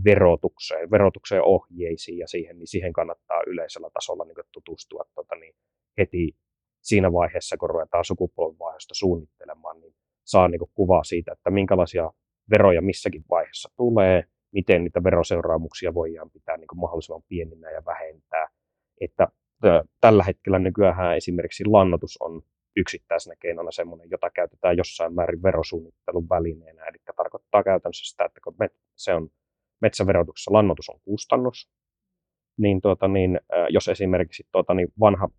[0.06, 5.56] verotukseen, verotukseen ohjeisiin ja siihen, niin siihen kannattaa yleisellä tasolla niin tutustua tota, niin
[5.98, 6.36] heti
[6.82, 9.94] siinä vaiheessa, kun ruvetaan sukupolvenvaihdosta suunnittelemaan, niin
[10.26, 12.12] saa niin kuvaa siitä, että minkälaisia
[12.50, 18.48] veroja missäkin vaiheessa tulee, miten niitä veroseuraamuksia voidaan pitää niin mahdollisimman pieninä ja vähentää.
[19.02, 19.28] Että
[20.02, 22.42] tällä hetkellä nykyään esimerkiksi lannotus on
[22.76, 26.86] yksittäisenä keinona sellainen, jota käytetään jossain määrin verosuunnittelun välineenä.
[26.86, 28.56] Eli tarkoittaa käytännössä sitä, että kun
[28.96, 29.30] se on
[29.82, 31.70] metsäverotuksessa lannoitus on kustannus,
[32.58, 35.30] niin, tuota, niin jos esimerkiksi tuota, niin vanha,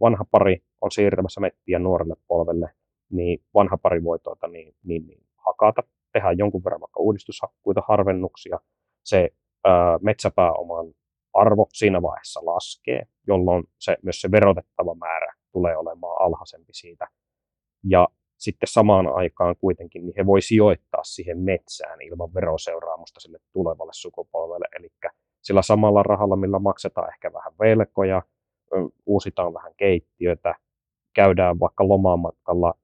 [0.00, 2.70] vanha pari on siirtämässä mettiä nuorelle polvelle,
[3.10, 8.58] niin vanha pari voi tuota, niin, niin, niin, hakata, tehdä jonkun verran vaikka uudistushakkuita, harvennuksia,
[9.04, 9.30] se
[9.64, 10.94] ää, metsäpääoman
[11.34, 17.08] arvo siinä vaiheessa laskee, jolloin se, myös se verotettava määrä tulee olemaan alhaisempi siitä.
[17.84, 18.08] Ja
[18.38, 24.66] sitten samaan aikaan kuitenkin niin he voi sijoittaa siihen metsään ilman veroseuraamusta sille tulevalle sukupolvelle.
[24.78, 24.88] Eli
[25.42, 28.22] sillä samalla rahalla, millä maksetaan ehkä vähän velkoja,
[29.06, 30.54] uusitaan vähän keittiötä,
[31.14, 32.74] käydään vaikka lomamatkalla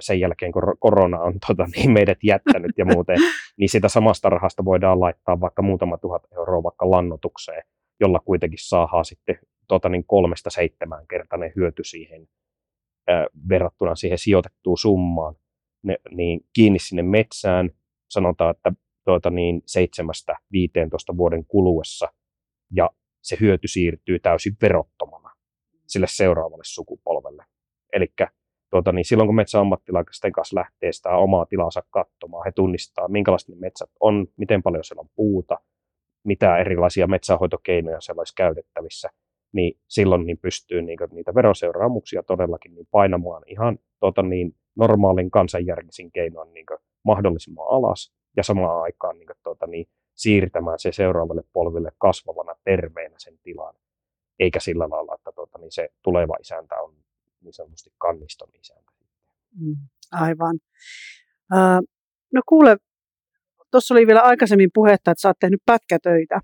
[0.00, 3.16] sen jälkeen, kun korona on tota, niin meidät jättänyt ja muuten,
[3.58, 7.62] niin sitä samasta rahasta voidaan laittaa vaikka muutama tuhat euroa vaikka lannotukseen,
[8.00, 12.28] jolla kuitenkin saadaan sitten tota, niin kolmesta seitsemän kertainen hyöty siihen
[13.08, 15.34] ää, verrattuna siihen sijoitettuun summaan,
[15.82, 17.70] ne, niin kiinni sinne metsään,
[18.10, 18.72] sanotaan, että
[19.04, 19.62] tuota, niin
[21.12, 22.08] 7-15 vuoden kuluessa,
[22.76, 22.90] ja
[23.22, 25.30] se hyöty siirtyy täysin verottomana
[25.86, 27.44] sille seuraavalle sukupolvelle.
[27.92, 28.06] Eli
[28.70, 33.56] tuota, niin silloin kun metsäammattilaisten kanssa lähtee sitä omaa tilansa katsomaan, he tunnistaa, minkälaiset ne
[33.58, 35.58] metsät on, miten paljon siellä on puuta,
[36.24, 39.10] mitä erilaisia metsähoitokeinoja siellä olisi käytettävissä,
[39.54, 45.30] niin silloin niin pystyy niin kuin, niitä veroseuraamuksia todellakin niin painamaan ihan tuota, niin, normaalin
[45.30, 50.92] kansanjärkisin keinoin niin kuin, mahdollisimman alas ja samaan aikaan niin kuin, tuota, niin, siirtämään se
[50.92, 53.74] seuraavalle polville kasvavana terveenä sen tilan,
[54.38, 56.94] eikä sillä lailla, että tuota, niin se tuleva isäntä on
[57.40, 58.92] niin sanotusti kanniston isäntä.
[59.60, 59.76] Mm,
[60.12, 60.58] aivan.
[62.32, 62.76] No kuule,
[63.70, 66.40] tuossa oli vielä aikaisemmin puhetta, että sä oot tehnyt pätkätöitä.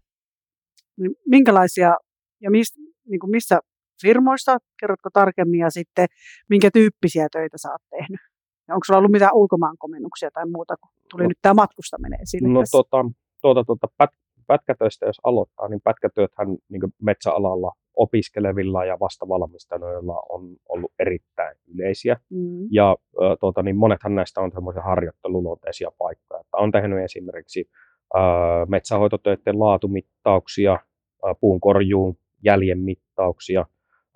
[0.97, 1.97] Niin minkälaisia
[2.41, 2.75] ja mis,
[3.11, 3.59] niin kuin missä
[4.03, 6.07] firmoissa, kerrotko tarkemmin, ja sitten
[6.51, 8.21] minkä tyyppisiä töitä sä oot tehnyt?
[8.69, 12.49] Ja onko sulla ollut mitään ulkomaankomennuksia tai muuta, kun tuli no, nyt tämä matkustaminen esille?
[12.49, 13.11] No tuota,
[13.43, 14.11] tuota, tuota, pät,
[14.47, 22.17] pätkätöistä jos aloittaa, niin pätkätyöthän niin metsäalalla opiskelevilla ja vastavalmistajilla on ollut erittäin yleisiä.
[22.31, 22.69] Mm.
[22.71, 22.97] Ja
[23.41, 26.41] tuota, niin monethan näistä on semmoisia harjoitteluluonteisia paikkoja.
[26.41, 27.71] Että on tehnyt esimerkiksi
[28.15, 33.67] ää, metsähoitotöiden laatumittauksia, ää, puun korjuun jäljen mittauksia,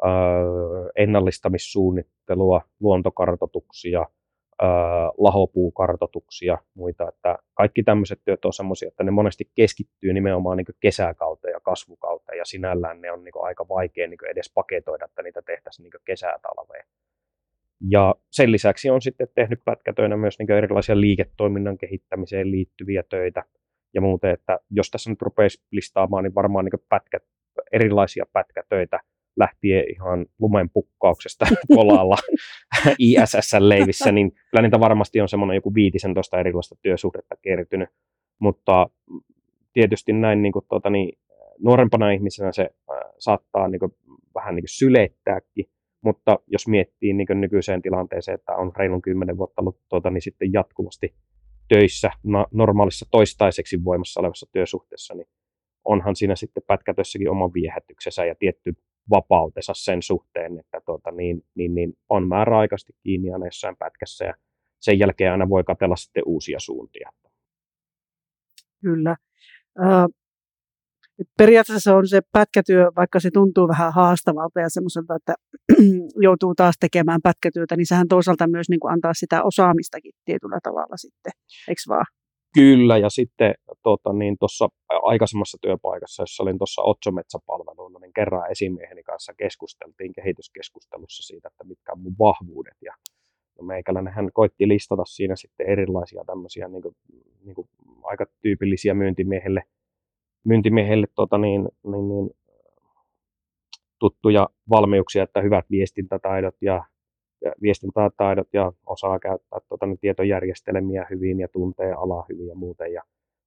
[0.02, 0.12] ää,
[0.96, 4.06] ennallistamissuunnittelua, luontokartotuksia,
[5.18, 7.08] lahopuukartotuksia, muita.
[7.08, 12.38] Että kaikki tämmöiset työt on sellaisia, että ne monesti keskittyy nimenomaan niin kesäkauteen ja kasvukauteen,
[12.38, 16.84] ja sinällään ne on niin aika vaikea niin edes paketoida, että niitä tehtäisiin niin kesätalveen.
[17.90, 23.42] Ja sen lisäksi on sitten tehnyt pätkätöinä myös niin erilaisia liiketoiminnan kehittämiseen liittyviä töitä
[23.94, 27.22] ja muuten, että jos tässä nyt rupeaisi listaamaan, niin varmaan niin pätkät,
[27.72, 29.00] erilaisia pätkätöitä–
[29.36, 32.16] lähtien ihan lumen pukkauksesta kolalla
[32.98, 37.88] ISS-leivissä, niin kyllä niitä varmasti on semmoinen joku 15 erilaista työsuhdetta kertynyt.
[38.38, 38.86] Mutta
[39.72, 41.18] tietysti näin niin kuin, tuota, niin,
[41.58, 43.92] nuorempana ihmisenä se äh, saattaa niin kuin,
[44.34, 45.66] vähän niin kuin syleittääkin,
[46.00, 50.22] mutta jos miettii niin kuin nykyiseen tilanteeseen, että on reilun 10 vuotta ollut tuota, niin
[50.22, 51.14] sitten jatkuvasti
[51.68, 55.26] töissä no, normaalissa toistaiseksi voimassa olevassa työsuhteessa, niin
[55.84, 58.74] onhan siinä sitten pätkätössäkin oma viehätyksensä ja tietty
[59.10, 64.34] vapautensa sen suhteen, että tuota, niin, niin, niin on määräaikaisesti kiinni aina jossain pätkässä ja
[64.80, 67.10] sen jälkeen aina voi katella sitten uusia suuntia.
[68.80, 69.16] Kyllä.
[69.78, 70.14] Uh,
[71.38, 75.34] periaatteessa on se pätkätyö, vaikka se tuntuu vähän haastavalta ja semmoiselta, että
[76.26, 80.96] joutuu taas tekemään pätkätyötä, niin sehän toisaalta myös niin kuin antaa sitä osaamistakin tietyllä tavalla
[80.96, 81.32] sitten,
[81.68, 82.06] eikö vaan?
[82.54, 84.68] Kyllä, ja sitten tuota, niin tuossa
[85.02, 91.92] aikaisemmassa työpaikassa, jossa olin tuossa Otsometsäpalveluilla, niin kerran esimieheni kanssa keskusteltiin kehityskeskustelussa siitä, että mitkä
[91.92, 92.76] on mun vahvuudet.
[92.82, 92.94] Ja
[93.60, 96.96] no meikäläinen hän koitti listata siinä sitten erilaisia tämmöisiä niin kuin,
[97.44, 97.68] niin kuin
[98.02, 99.62] aika tyypillisiä myyntimiehelle,
[100.44, 102.30] myyntimiehelle tota niin, niin, niin,
[103.98, 106.84] tuttuja valmiuksia, että hyvät viestintätaidot ja
[107.62, 112.92] viestintätaidot ja osaa käyttää tuota, niin tietojärjestelmiä hyvin ja tuntee alaa hyvin ja muuten.
[112.92, 113.02] Ja,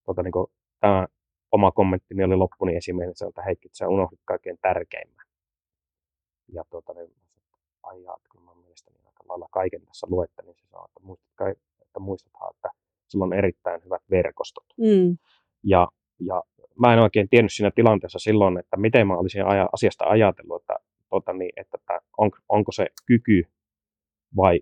[0.05, 0.47] tuota, niin kuin,
[0.79, 1.07] tämä
[1.51, 5.25] oma kommenttini oli loppu, niin esimerkiksi että Heikki, sä unohdit kaikkein tärkeimmän.
[6.53, 7.12] Ja tuota, niin,
[7.83, 11.47] ajaa, että kun mä mielestäni aika lailla kaiken tässä luette, niin se sanoo, että, muistat,
[11.81, 12.69] että muistathan, että
[13.07, 14.65] sulla on erittäin hyvät verkostot.
[14.77, 15.17] Mm.
[15.63, 15.88] Ja,
[16.19, 16.43] ja
[16.79, 20.75] mä en oikein tiennyt siinä tilanteessa silloin, että miten mä olisin aja, asiasta ajatellut, että,
[21.10, 23.43] tuota, niin, että, että on, onko se kyky
[24.36, 24.60] vai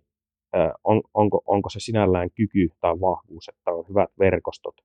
[0.83, 4.75] on, onko, onko se sinällään kyky tai vahvuus, että on hyvät verkostot.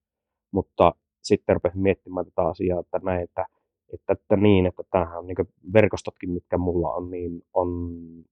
[0.53, 3.47] Mutta sitten rupesin miettimään tätä asiaa, että näin, että,
[3.93, 5.37] että, että niin, että tämähän on niin
[5.73, 7.69] verkostotkin, mitkä mulla on, niin on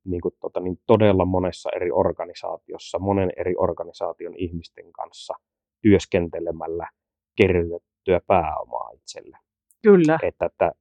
[0.04, 5.34] niin kuin, tota, niin todella monessa eri organisaatiossa, monen eri organisaation ihmisten kanssa
[5.82, 6.88] työskentelemällä
[7.36, 9.38] kerrytettyä pääomaa itselle.
[9.82, 10.18] Kyllä.
[10.22, 10.72] Että, että,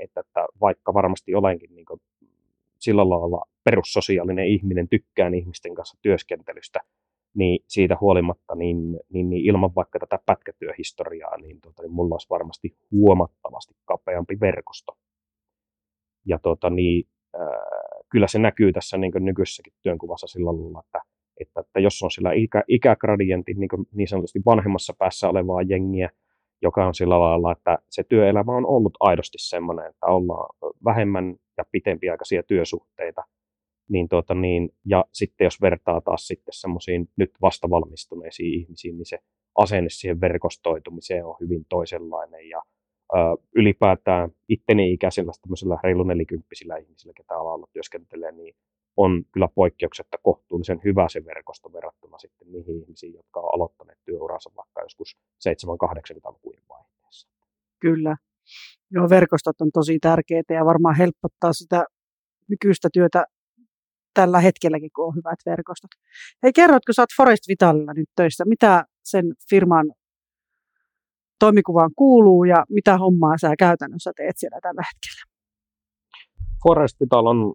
[0.00, 1.86] että, että vaikka varmasti olenkin niin
[2.78, 6.80] sillä lailla perussosiaalinen ihminen, tykkään ihmisten kanssa työskentelystä,
[7.34, 12.30] niin siitä huolimatta, niin, niin, niin ilman vaikka tätä pätkätyöhistoriaa, niin, tota, niin mulla olisi
[12.30, 14.98] varmasti huomattavasti kapeampi verkosto.
[16.26, 21.00] Ja tota, niin, äh, kyllä se näkyy tässä niin nykyisessäkin työnkuvassa sillä lailla, että,
[21.40, 26.10] että, että jos on sillä ikä, ikägradientin niin, niin sanotusti vanhemmassa päässä olevaa jengiä,
[26.62, 30.48] joka on sillä lailla, että se työelämä on ollut aidosti semmoinen, että ollaan
[30.84, 33.24] vähemmän ja pitempiaikaisia työsuhteita,
[33.88, 39.18] niin, tuota, niin, ja sitten jos vertaa taas sitten semmoisiin nyt vastavalmistuneisiin ihmisiin, niin se
[39.58, 42.62] asenne siihen verkostoitumiseen on hyvin toisenlainen ja
[43.14, 43.16] ö,
[43.54, 48.54] ylipäätään itteni ikäisillä tämmöisillä reilu nelikymppisillä ihmisillä, ketä alalla työskentelee, niin
[48.96, 54.50] on kyllä poikkeuksetta kohtuullisen hyvä se verkosto verrattuna sitten niihin ihmisiin, jotka on aloittaneet työuransa
[54.56, 55.16] vaikka joskus
[55.48, 57.28] 7-80-lukujen vaiheessa.
[57.80, 58.16] Kyllä.
[58.90, 61.84] Joo, verkostot on tosi tärkeitä ja varmaan helpottaa sitä
[62.48, 63.24] nykyistä työtä
[64.16, 65.90] tällä hetkelläkin, kun on hyvät verkostot.
[66.42, 69.86] Hei, kerrotko, sä oot Forest Vitalilla nyt töissä, mitä sen firman
[71.38, 75.22] toimikuvaan kuuluu ja mitä hommaa sä käytännössä teet siellä tällä hetkellä?
[76.62, 77.54] Forest Vital on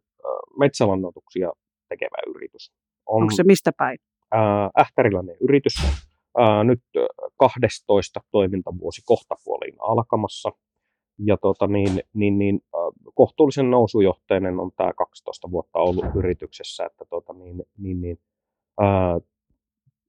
[0.60, 1.52] metsälannoituksia
[1.90, 2.72] tekevä yritys.
[3.06, 3.98] On, Onko se mistä päin?
[4.80, 5.74] Ähtäriläinen yritys.
[6.64, 6.80] Nyt
[7.38, 10.50] 12 toimintavuosi kohtapuoliin alkamassa
[11.20, 17.06] ja tota, niin, niin, niin, äh, kohtuullisen nousujohteinen on tämä 12 vuotta ollut yrityksessä, että
[17.10, 18.20] tota, niin, niin, niin,
[18.82, 19.22] äh,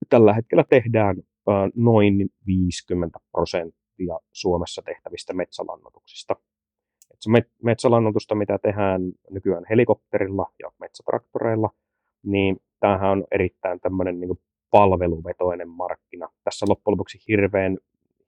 [0.08, 6.36] tällä hetkellä tehdään äh, noin 50 prosenttia Suomessa tehtävistä metsälannotuksista.
[7.10, 11.70] Et se met, metsälannotusta, mitä tehdään nykyään helikopterilla ja metsätraktoreilla,
[12.22, 14.38] niin tämähän on erittäin tämmöinen niin
[14.70, 16.28] palveluvetoinen markkina.
[16.44, 17.78] Tässä loppujen lopuksi hirveän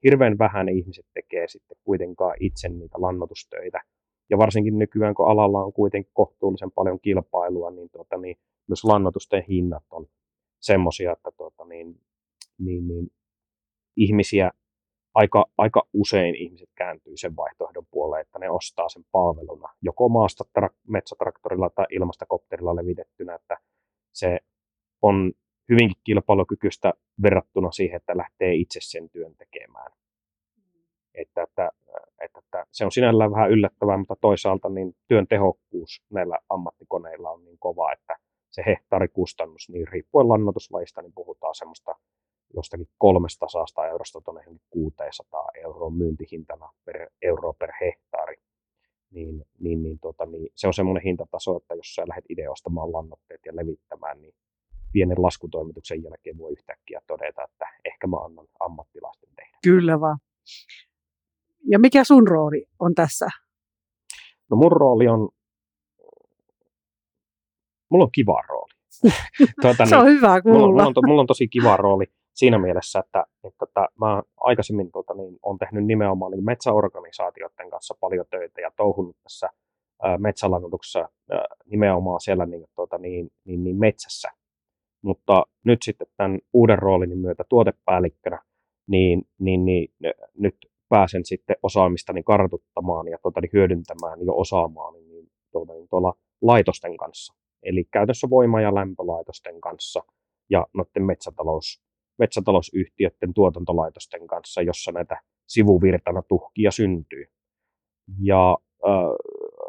[0.03, 3.81] hirveän vähän ihmiset tekee sitten kuitenkaan itse niitä lannotustöitä.
[4.29, 9.43] Ja varsinkin nykyään, kun alalla on kuitenkin kohtuullisen paljon kilpailua, niin, tuota, niin myös lannotusten
[9.49, 10.07] hinnat on
[10.59, 12.01] semmoisia, että tuota, niin,
[12.59, 13.07] niin, niin,
[13.97, 14.51] ihmisiä
[15.13, 20.43] aika, aika usein ihmiset kääntyy sen vaihtoehdon puoleen, että ne ostaa sen palveluna joko maasta
[20.59, 23.57] tra- metsätraktorilla tai ilmastakopterilla levitettynä, että
[24.13, 24.39] se
[25.01, 25.33] on
[25.69, 29.91] hyvinkin kilpailukykyistä verrattuna siihen, että lähtee itse sen työn tekemään.
[31.13, 31.71] Että, että,
[32.21, 37.45] että, että se on sinällään vähän yllättävää, mutta toisaalta niin työn tehokkuus näillä ammattikoneilla on
[37.45, 38.17] niin kova, että
[38.51, 41.95] se hehtaarikustannus, niin riippuen lannoituslajista, niin puhutaan semmoista
[42.55, 48.35] jostakin 300 eurosta tuonne 600 euroa myyntihintana per euro per hehtaari.
[49.11, 52.93] Niin, niin, niin, tota, niin se on semmoinen hintataso, että jos sä lähdet itse ostamaan
[52.93, 54.33] lannoitteet ja levittämään, niin
[54.95, 59.57] pienen laskutoimituksen jälkeen voi yhtäkkiä todeta, että ehkä mä annan ammattilaisten tehdä.
[59.63, 60.17] Kyllä vaan.
[61.71, 63.27] Ja mikä sun rooli on tässä?
[64.49, 65.29] No mun rooli on,
[67.89, 68.73] mulla on kiva rooli.
[69.61, 70.59] tuota, Se on niin, hyvä kuulla.
[70.59, 74.23] Mulla, mulla, on, to, mulla on tosi kiva rooli siinä mielessä, että, että, että mä
[74.37, 79.49] aikaisemmin tuota, niin, on tehnyt nimenomaan niin metsäorganisaatioiden kanssa paljon töitä ja touhunut tässä
[80.17, 81.09] metsälannotuksessa
[81.65, 84.31] nimenomaan siellä niin, tuota, niin, niin, niin metsässä
[85.05, 88.41] mutta nyt sitten tämän uuden roolin myötä tuotepäällikkönä,
[88.87, 89.89] niin, niin, niin
[90.37, 90.55] nyt
[90.89, 96.97] pääsen sitten osaamistani kartuttamaan ja tuota, niin hyödyntämään jo osaamaan niin, tuota, niin tuolla laitosten
[96.97, 97.33] kanssa.
[97.63, 100.03] Eli käytössä voima- ja lämpölaitosten kanssa
[100.49, 101.83] ja noiden metsätalous,
[102.19, 107.25] metsätalousyhtiöiden tuotantolaitosten kanssa, jossa näitä sivuvirtana tuhkia syntyy.
[108.21, 108.91] Ja äh,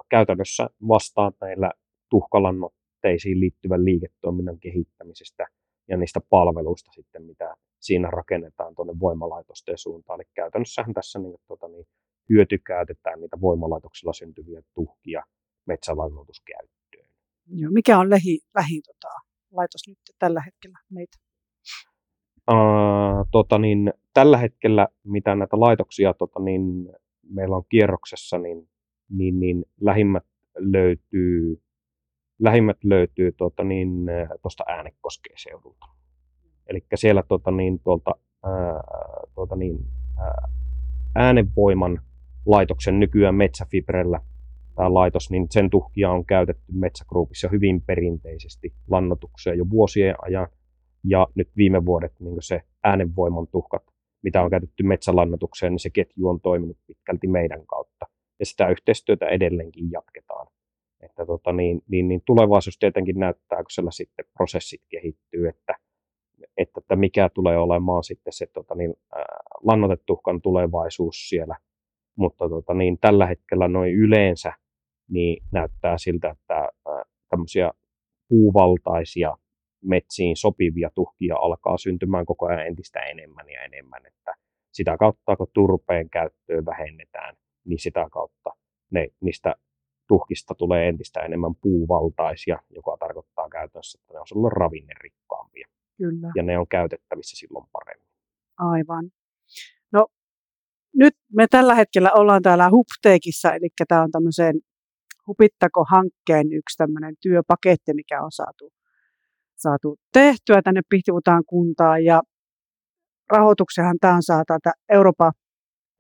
[0.09, 1.71] käytännössä vastaan näillä
[2.11, 5.47] tuhkalannot tuotteisiin liittyvän liiketoiminnan kehittämisestä
[5.89, 10.21] ja niistä palveluista sitten, mitä siinä rakennetaan tuonne voimalaitosten suuntaan.
[10.21, 11.87] Eli käytännössähän tässä niin, tuota, niin,
[12.29, 15.23] hyötykäytetään niitä voimalaitoksilla syntyviä tuhkia
[15.67, 17.09] metsälannoituskäyttöön.
[17.47, 19.09] Joo, mikä on lähi, lähi tota,
[19.53, 21.17] laitos nyt tällä hetkellä meitä?
[22.51, 26.63] Uh, tota niin, tällä hetkellä, mitä näitä laitoksia tota niin,
[27.31, 28.69] meillä on kierroksessa, niin,
[29.11, 30.25] niin, niin lähimmät
[30.59, 31.66] löytyy
[32.39, 34.07] lähimmät löytyy tuota, niin,
[34.43, 35.87] tuosta Äänekoskeen seudulta.
[36.67, 38.11] Eli siellä tuota, niin, tuolta,
[38.45, 38.81] ää,
[39.35, 39.79] tuota, niin,
[40.19, 40.49] ää,
[41.15, 42.01] äänevoiman
[42.47, 44.21] laitoksen nykyään Metsäfibrellä
[44.77, 50.49] tämä laitos, niin sen tuhkia on käytetty Metsägruupissa hyvin perinteisesti lannotukseen jo vuosien ajan.
[51.05, 53.83] Ja nyt viime vuodet niin se äänenvoiman tuhkat,
[54.23, 58.07] mitä on käytetty metsälannotukseen, niin se ketju on toiminut pitkälti meidän kautta.
[58.39, 60.47] Ja sitä yhteistyötä edelleenkin jatketaan.
[61.07, 65.75] Että tota, niin, niin, niin tulevaisuus tietenkin näyttää, kun siellä sitten prosessit kehittyy, että,
[66.57, 69.25] että että mikä tulee olemaan sitten se tota, niin, ää,
[69.63, 71.57] lannotetuhkan tulevaisuus siellä.
[72.17, 74.53] Mutta tota, niin, tällä hetkellä noin yleensä
[75.09, 77.71] niin näyttää siltä, että ää, tämmöisiä
[78.29, 79.37] puuvaltaisia
[79.85, 84.35] metsiin sopivia tuhkia alkaa syntymään koko ajan entistä enemmän ja enemmän, että
[84.73, 88.51] sitä kautta kun turpeen käyttöä vähennetään, niin sitä kautta
[88.91, 89.55] ne, niistä
[90.09, 95.69] tuhkista tulee entistä enemmän puuvaltaisia, joka tarkoittaa käytännössä, että ne on silloin ravinnerikkaampia.
[95.97, 96.33] Kyllä.
[96.37, 98.09] Ja ne on käytettävissä silloin paremmin.
[98.59, 99.11] Aivan.
[99.93, 100.07] No
[100.95, 104.55] nyt me tällä hetkellä ollaan täällä Hupteekissa, eli tämä on tämmöisen
[105.27, 108.73] Hupittako-hankkeen yksi tämmöinen työpaketti, mikä on saatu,
[109.57, 112.05] saatu tehtyä tänne Pihtivutaan kuntaan.
[112.05, 112.23] Ja
[113.31, 115.33] rahoituksenhan tämä on saatu täältä Euroopan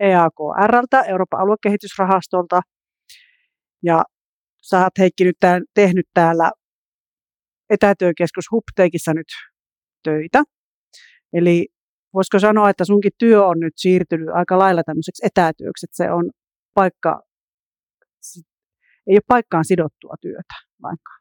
[0.01, 2.61] EAKRltä, Euroopan aluekehitysrahastolta.
[3.83, 4.05] Ja
[4.63, 6.51] sä oot Heikki nyt tämän, tehnyt täällä
[7.71, 9.27] etätyökeskus Hupteekissa nyt
[10.03, 10.43] töitä.
[11.33, 11.69] Eli
[12.15, 16.31] voisiko sanoa, että sunkin työ on nyt siirtynyt aika lailla tämmöiseksi etätyöksi, että se on
[16.75, 17.23] paikka,
[19.07, 21.17] ei ole paikkaan sidottua työtä lainkaan.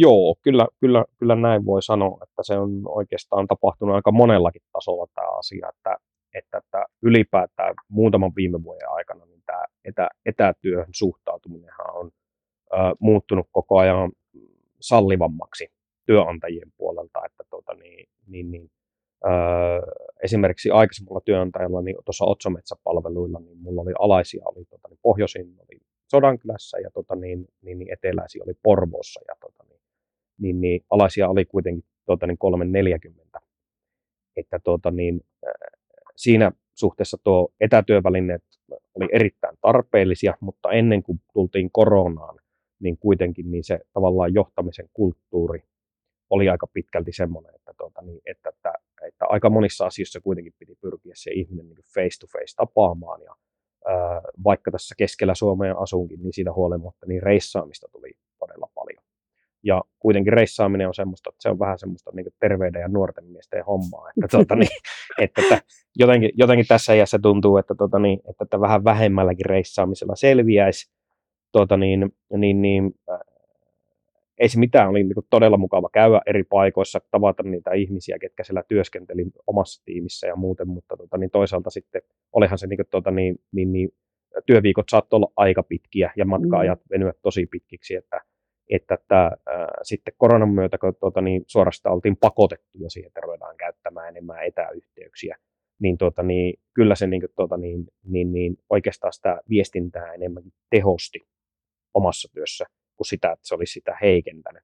[0.00, 5.06] Joo, kyllä, kyllä, kyllä näin voi sanoa, että se on oikeastaan tapahtunut aika monellakin tasolla
[5.14, 5.96] tämä asia, että,
[6.34, 12.10] että, että ylipäätään muutaman viime vuoden aikana tämä etä, etätyöhön suhtautuminenhan on
[12.72, 14.12] ö, muuttunut koko ajan
[14.80, 15.68] sallivammaksi
[16.06, 18.70] työnantajien puolelta, että tuota, niin, niin, niin,
[19.26, 19.32] öö,
[20.22, 25.80] esimerkiksi aikaisemmalla työnantajalla niin tuossa Otsometsäpalveluilla, niin mulla oli alaisia, oli tuota, niin pohjoisin oli
[26.10, 29.80] Sodankylässä ja tuota, niin, niin, niin eteläisiä oli Porvoossa ja tuota, niin,
[30.38, 33.40] niin, niin, alaisia oli kuitenkin tuota, niin 340.
[34.36, 35.20] Että tuota, niin,
[36.16, 38.42] siinä suhteessa tuo etätyövälineet
[38.94, 42.38] oli erittäin tarpeellisia, mutta ennen kuin tultiin koronaan,
[42.80, 45.62] niin kuitenkin niin se tavallaan johtamisen kulttuuri
[46.30, 48.72] oli aika pitkälti semmoinen, että, tuota, niin, että, että,
[49.06, 53.36] että aika monissa asioissa kuitenkin piti pyrkiä se ihminen niin face to face tapaamaan ja
[53.86, 58.68] ää, vaikka tässä keskellä Suomea asunkin, niin siitä huolimatta niin reissaamista tuli todella.
[59.64, 63.64] Ja kuitenkin reissaaminen on semmoista, että se on vähän semmoista niin terveyden ja nuorten miesten
[63.64, 64.68] hommaa, että, tuota, niin,
[65.22, 65.60] että, että
[65.96, 70.92] jotenkin, jotenkin tässä iässä tuntuu, että, tuota, niin, että, että vähän vähemmälläkin reissaamisella selviäisi,
[71.52, 72.94] tuota, niin, niin, niin,
[74.38, 78.62] ei se mitään, oli niin todella mukava käydä eri paikoissa, tavata niitä ihmisiä, ketkä siellä
[78.68, 83.10] työskenteli omassa tiimissä ja muuten, mutta tota, niin toisaalta sitten olihan se niin kuin, tota,
[83.10, 83.88] niin, niin, niin,
[84.46, 86.86] työviikot saattoi olla aika pitkiä ja matka-ajat mm.
[86.90, 88.20] venyä tosi pitkiksi, että,
[88.76, 93.56] että, että äh, sitten koronan myötä, kun tota, niin suorastaan oltiin pakotettuja siihen, että ruvetaan
[93.56, 95.36] käyttämään enemmän etäyhteyksiä,
[95.80, 100.42] niin, tota, niin kyllä se niin, kuin, tota, niin, niin, niin, oikeastaan sitä viestintää enemmän
[100.70, 101.20] tehosti
[101.94, 102.64] omassa työssä
[102.96, 104.62] kuin sitä, että se olisi sitä heikentänyt.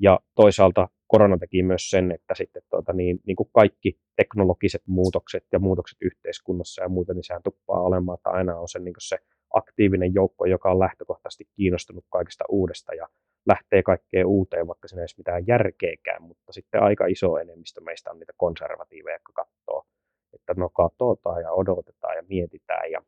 [0.00, 5.44] Ja toisaalta korona teki myös sen, että sitten tuota, niin, niin kuin kaikki teknologiset muutokset
[5.52, 9.18] ja muutokset yhteiskunnassa ja muuten, niin sehän tuppaa olemaan, että aina on se, niin se
[9.54, 13.08] aktiivinen joukko, joka on lähtökohtaisesti kiinnostunut kaikesta uudesta ja
[13.46, 18.10] lähtee kaikkeen uuteen, vaikka siinä ei ole mitään järkeäkään, mutta sitten aika iso enemmistö meistä
[18.10, 19.86] on niitä konservatiiveja, jotka katsoo,
[20.32, 23.02] että no katsotaan ja odotetaan ja mietitään ja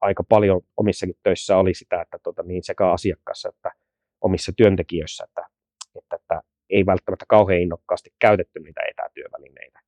[0.00, 3.70] aika paljon omissakin töissä oli sitä, että tuota, niin sekä asiakkaassa että
[4.20, 5.46] omissa työntekijöissä, että,
[5.96, 9.80] että, että ei välttämättä kauhean innokkaasti käytetty niitä etätyövälineitä.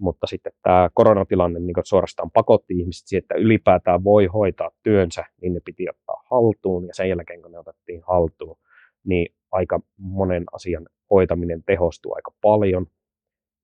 [0.00, 5.54] Mutta sitten tämä koronatilanne niin suorastaan pakotti ihmiset siihen, että ylipäätään voi hoitaa työnsä, niin
[5.54, 6.86] ne piti ottaa haltuun.
[6.86, 8.58] Ja sen jälkeen, kun ne otettiin haltuun,
[9.04, 12.86] niin aika monen asian hoitaminen tehostuu aika paljon.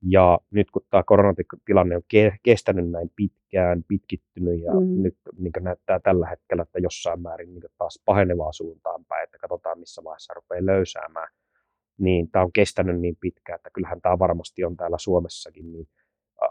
[0.06, 2.02] Ja nyt kun tämä koronatilanne on
[2.42, 5.02] kestänyt näin pitkään, pitkittynyt ja mm.
[5.02, 9.78] nyt niin näyttää tällä hetkellä, että jossain määrin niin taas pahenevaa suuntaan päin, että katsotaan
[9.78, 11.28] missä vaiheessa rupeaa löysäämään,
[11.98, 15.88] niin tämä on kestänyt niin pitkään, että kyllähän tämä varmasti on täällä Suomessakin niin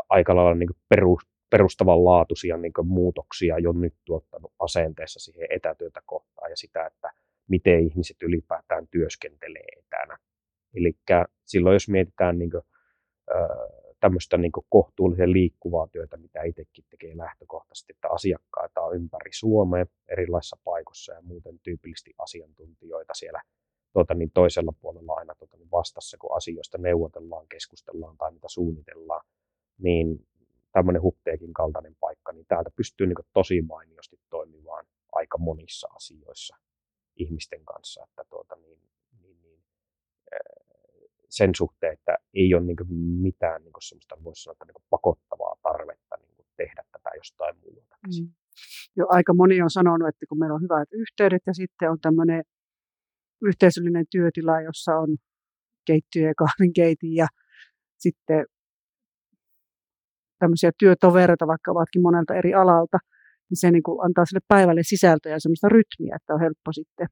[0.09, 6.57] aika lailla niin perus, perustavanlaatuisia niin muutoksia jo nyt tuottanut asenteessa siihen etätyötä kohtaan ja
[6.57, 7.11] sitä, että
[7.55, 10.17] miten ihmiset ylipäätään työskentelee etänä.
[10.75, 10.93] Eli
[11.45, 12.63] silloin jos mietitään niin kuin,
[13.99, 20.57] tämmöistä niin kohtuullisen liikkuvaa työtä, mitä itsekin tekee lähtökohtaisesti, että asiakkaita on ympäri Suomea erilaisissa
[20.63, 23.41] paikoissa ja muuten tyypillisesti asiantuntijoita siellä
[23.93, 29.25] tuota, niin toisella puolella aina tuota, niin vastassa, kun asioista neuvotellaan, keskustellaan tai mitä suunnitellaan,
[29.77, 30.27] niin
[30.71, 36.57] tämmöinen hupteekin kaltainen paikka, niin täältä pystyy niin tosi mainiosti toimimaan aika monissa asioissa
[37.15, 38.79] ihmisten kanssa, että tuota, niin,
[39.21, 39.63] niin, niin,
[41.29, 46.45] sen suhteen, että ei ole niin mitään niin semmoista, voisi sanoa, niin pakottavaa tarvetta niin
[46.57, 47.95] tehdä tätä jostain muuta.
[48.07, 48.33] Mm.
[48.95, 52.43] Jo aika moni on sanonut, että kun meillä on hyvät yhteydet ja sitten on tämmöinen
[53.43, 55.17] yhteisöllinen työtila, jossa on
[55.85, 57.27] keittiö ja kahvinkeitin ja
[57.97, 58.45] sitten
[60.39, 62.97] tämmöisiä työtovereita, vaikka ovatkin monelta eri alalta,
[63.53, 67.07] niin se niin kuin antaa sille päivälle sisältöä ja semmoista rytmiä, että on helppo sitten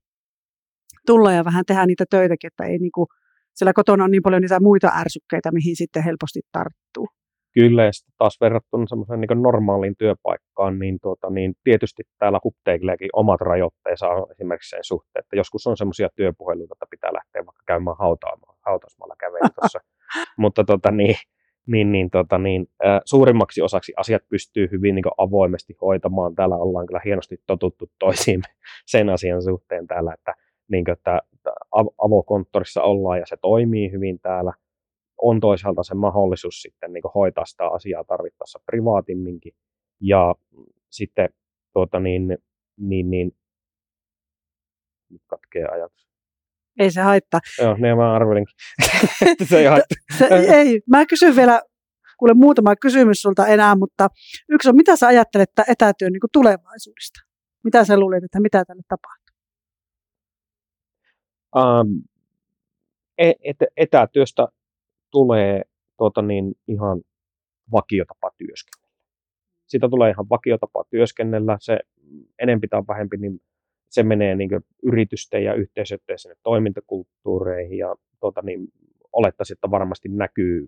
[1.06, 3.08] tulla ja vähän tehdä niitä töitäkin, että ei niin kuin,
[3.56, 7.08] siellä kotona on niin paljon niitä muita ärsykkeitä, mihin sitten helposti tarttuu.
[7.54, 13.10] Kyllä, ja sitten taas verrattuna semmoiseen niin normaaliin työpaikkaan, niin, tuota, niin tietysti täällä hupteikilleekin
[13.14, 17.64] omat rajoitteensa on esimerkiksi sen suhteen, että joskus on semmoisia työpuheluita, että pitää lähteä vaikka
[17.68, 19.80] käymään hautaamaan, hautausmaalla kävelyssä.
[20.44, 21.16] Mutta tota, niin,
[21.68, 26.36] niin, niin, tota, niin, äh, suurimmaksi osaksi asiat pystyy hyvin niin avoimesti hoitamaan.
[26.36, 28.48] Täällä ollaan kyllä hienosti totuttu toisiimme
[28.86, 30.34] sen asian suhteen täällä, että,
[30.68, 31.20] niin kuin, että
[31.98, 34.54] avokonttorissa ollaan ja se toimii hyvin täällä
[35.22, 39.54] on toisaalta se mahdollisuus sitten niin hoitaa sitä asiaa tarvittaessa privaatimminkin.
[40.02, 40.36] Ja
[40.90, 41.30] sitten
[41.74, 42.38] tuota niin,
[42.78, 43.32] niin, niin
[45.10, 46.11] nyt katkee ajatus.
[46.80, 47.40] Ei se haittaa.
[47.62, 48.56] Joo, niin mä arvelinkin.
[49.50, 49.98] se ei haittaa.
[50.18, 51.62] se, ei, mä kysyn vielä
[52.22, 54.08] kuule muutama kysymys sulta enää, mutta
[54.50, 57.20] yksi on, mitä sä ajattelet etätyön niin tulevaisuudesta?
[57.64, 59.36] Mitä sä luulet, että mitä tänne tapahtuu?
[61.56, 62.04] Um,
[63.18, 64.48] et, etätyöstä
[65.12, 65.62] tulee
[65.98, 67.02] tuota niin, ihan
[67.72, 68.92] vakiotapa työskennellä.
[69.68, 71.58] Siitä tulee ihan vakiotapa työskennellä.
[71.60, 71.80] Se
[72.40, 73.42] enempi tai vähempi, niin
[73.92, 74.50] se menee niin
[74.84, 78.68] yritysten ja yhteisöiden sinne toimintakulttuureihin ja tuota niin,
[79.14, 80.68] olettaisiin, että varmasti näkyy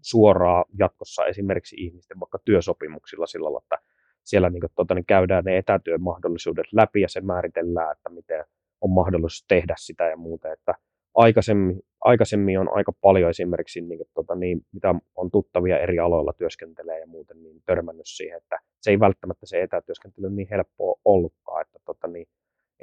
[0.00, 3.78] suoraan jatkossa esimerkiksi ihmisten vaikka työsopimuksilla sillä lailla, että
[4.24, 8.44] siellä niin kuin, tuota, niin käydään ne etätyön mahdollisuudet läpi ja se määritellään, että miten
[8.80, 10.52] on mahdollisuus tehdä sitä ja muuta.
[10.52, 10.74] Että
[11.14, 17.00] aikaisemmin, aikaisemmin on aika paljon esimerkiksi, niin, tota, niin, mitä on tuttavia eri aloilla työskentelee
[17.00, 21.78] ja muuten, niin törmännyt siihen, että se ei välttämättä se etätyöskentely niin helppoa ollutkaan, että,
[21.84, 22.26] tota, niin,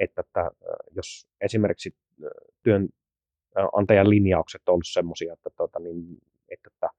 [0.00, 0.50] että, että
[0.90, 1.96] jos esimerkiksi
[2.62, 6.18] työnantajan linjaukset on ollut sellaisia, että, tota, niin,
[6.48, 6.90] että, että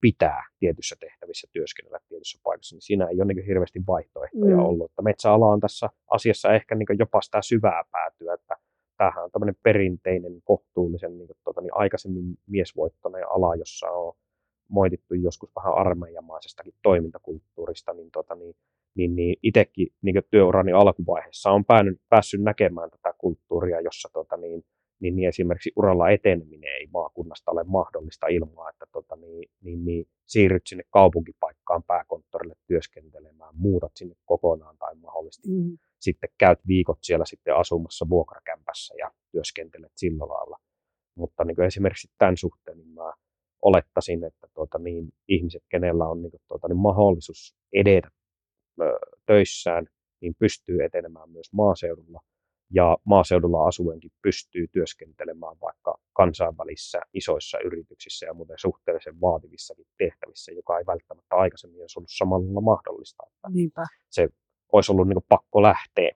[0.00, 4.62] pitää tietyissä tehtävissä työskennellä tietyssä paikassa, niin siinä ei ole niin hirveästi vaihtoehtoja mm.
[4.62, 4.90] ollut.
[4.90, 8.56] Että metsäala on tässä asiassa ehkä niin jopa sitä syvää päätyä, että
[8.96, 14.14] tämähän on tämmöinen perinteinen, kohtuullisen niin kuin, tuota, niin aikaisemmin miesvoittoinen ala, jossa on
[14.68, 18.54] moitittu joskus vähän armeijamaisestakin toimintakulttuurista, niin, tuota, niin,
[18.96, 24.62] niin, niin itsekin niin työurani alkuvaiheessa on päänyt, päässyt näkemään tätä kulttuuria, jossa tuota, niin,
[25.00, 30.06] niin, niin esimerkiksi uralla eteneminen ei maakunnasta ole mahdollista ilman, että tuota, niin, niin, niin,
[30.26, 37.24] siirryt sinne kaupunkipaikkaan pääkonttorille työskentelemään, muutat sinne kokonaan tai mahdollisesti mm sitten käyt viikot siellä
[37.24, 40.58] sitten asumassa vuokrakämpässä ja työskentelet sillä lailla.
[41.18, 43.12] Mutta niin kuin esimerkiksi tämän suhteen niin mä
[43.62, 48.08] olettaisin, että tuota, niin, ihmiset, kenellä on niin kuin, tuota, niin mahdollisuus edetä
[49.26, 49.86] töissään,
[50.20, 52.20] niin pystyy etenemään myös maaseudulla.
[52.70, 60.78] Ja maaseudulla asuenkin pystyy työskentelemään vaikka kansainvälisissä isoissa yrityksissä ja muuten suhteellisen vaativissakin tehtävissä, joka
[60.78, 63.22] ei välttämättä aikaisemmin olisi ollut samalla mahdollista.
[63.26, 63.84] Että Niinpä.
[64.10, 64.28] Se
[64.72, 66.10] olisi ollut niin pakko lähteä.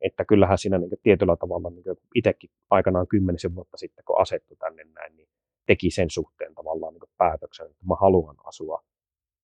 [0.00, 1.84] Että kyllähän siinä niin tietyllä tavalla niin
[2.14, 5.28] itsekin aikanaan kymmenisen vuotta sitten, kun asettu tänne näin, niin
[5.66, 8.82] teki sen suhteen tavallaan niin päätöksen, että mä haluan asua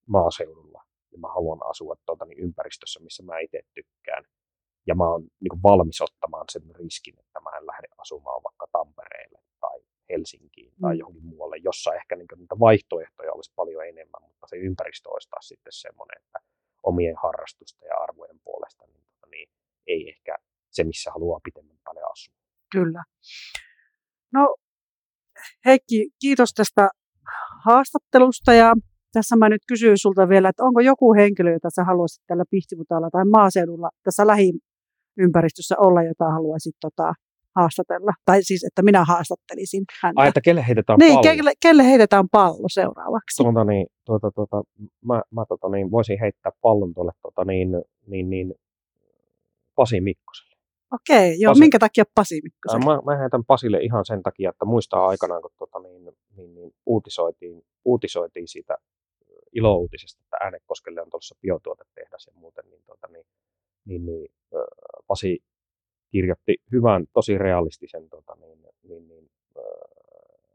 [0.07, 0.88] maaseudulla
[1.19, 4.25] ja mä haluan asua tuota, niin ympäristössä, missä mä itse tykkään.
[4.87, 9.41] Ja mä oon niin valmis ottamaan sen riskin, että mä en lähde asumaan vaikka Tampereelle
[9.61, 9.79] tai
[10.11, 10.99] Helsinkiin tai mm.
[10.99, 15.49] johonkin muualle, jossa ehkä niin niitä vaihtoehtoja olisi paljon enemmän, mutta se ympäristö olisi taas
[15.49, 16.39] sitten semmoinen, että
[16.83, 19.49] omien harrastusten ja arvojen puolesta, niin, tota, niin
[19.87, 20.39] ei ehkä
[20.71, 22.35] se, missä haluaa pitemmän paljon asua.
[22.73, 23.03] Kyllä.
[24.33, 24.57] No
[25.65, 26.91] Heikki, kiitos tästä
[27.65, 28.73] haastattelusta ja
[29.13, 33.11] tässä mä nyt kysyn sulta vielä, että onko joku henkilö, jota sä haluaisit tällä Pihtiputaalla
[33.11, 37.13] tai maaseudulla tässä lähiympäristössä olla, jota haluaisit tota,
[37.57, 38.13] haastatella.
[38.25, 40.21] Tai siis, että minä haastattelisin häntä.
[40.21, 41.23] Ai, että kelle heitetään niin, pallo?
[41.23, 43.43] Kelle, kelle heitetään pallo seuraavaksi?
[43.43, 44.63] Tuota, niin, tuota, tuota,
[45.05, 47.69] mä, mä tuota, niin, voisin heittää pallon tuolle tuota, niin,
[48.07, 48.55] niin, niin,
[49.75, 50.57] Pasi Mikkoselle.
[50.93, 51.61] Okei, joo, Pasi.
[51.61, 52.85] minkä takia Pasi Mikkoselle?
[52.85, 56.05] Mä, mä heitän Pasille ihan sen takia, että muistaa aikanaan, kun tuota, niin,
[56.37, 58.77] niin, niin, uutisoitiin, uutisoitiin siitä
[59.53, 63.27] ilouutisesta, että Äänekoskelle on tuossa biotuotetehdas ja muuten, niin, tuota, niin,
[63.85, 64.29] niin, niin
[65.07, 65.39] Pasi
[66.11, 69.31] kirjoitti hyvän, tosi realistisen tota, niin, niin, niin,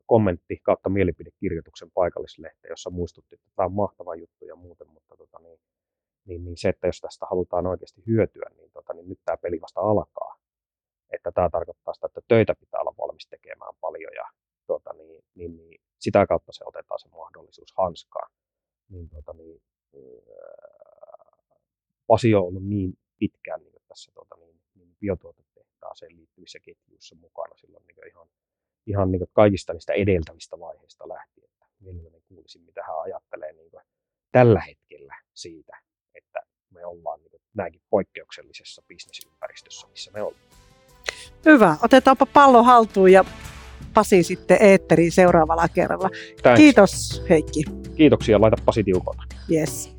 [0.05, 5.39] kommentti kautta mielipidekirjoituksen paikallislehteen, jossa muistutti, että tämä on mahtava juttu ja muuten, mutta tota,
[5.39, 5.59] niin,
[6.25, 9.61] niin, niin se, että jos tästä halutaan oikeasti hyötyä, niin, tota, niin nyt tämä peli
[9.61, 10.35] vasta alkaa.
[11.09, 14.27] Että tämä tarkoittaa sitä, että töitä pitää olla valmis tekemään paljon ja
[14.67, 18.31] tota, niin, niin, niin, sitä kautta se otetaan se mahdollisuus hanskaan.
[18.89, 19.61] Niin, tota, niin,
[22.07, 27.83] Pasi on ollut niin pitkään niin tässä tota, niin, niin biotuotetehtaaseen liittyvissä ketjuissa mukana silloin
[27.87, 28.27] niin ihan,
[28.87, 31.49] ihan niin kaikista niistä edeltävistä vaiheista lähtien.
[31.51, 32.61] Että mielelläni kuulisin,
[34.31, 35.77] tällä hetkellä siitä,
[36.15, 40.43] että me ollaan niin näinkin poikkeuksellisessa bisnesympäristössä, missä me ollaan.
[41.45, 41.77] Hyvä.
[41.83, 43.25] Otetaanpa pallo haltuun ja
[43.93, 46.09] Pasi sitten eetteriin seuraavalla kerralla.
[46.41, 46.59] Thanks.
[46.59, 47.63] Kiitos Heikki.
[47.95, 49.23] Kiitoksia, laita Pasi tiukolta.
[49.51, 49.92] Yes.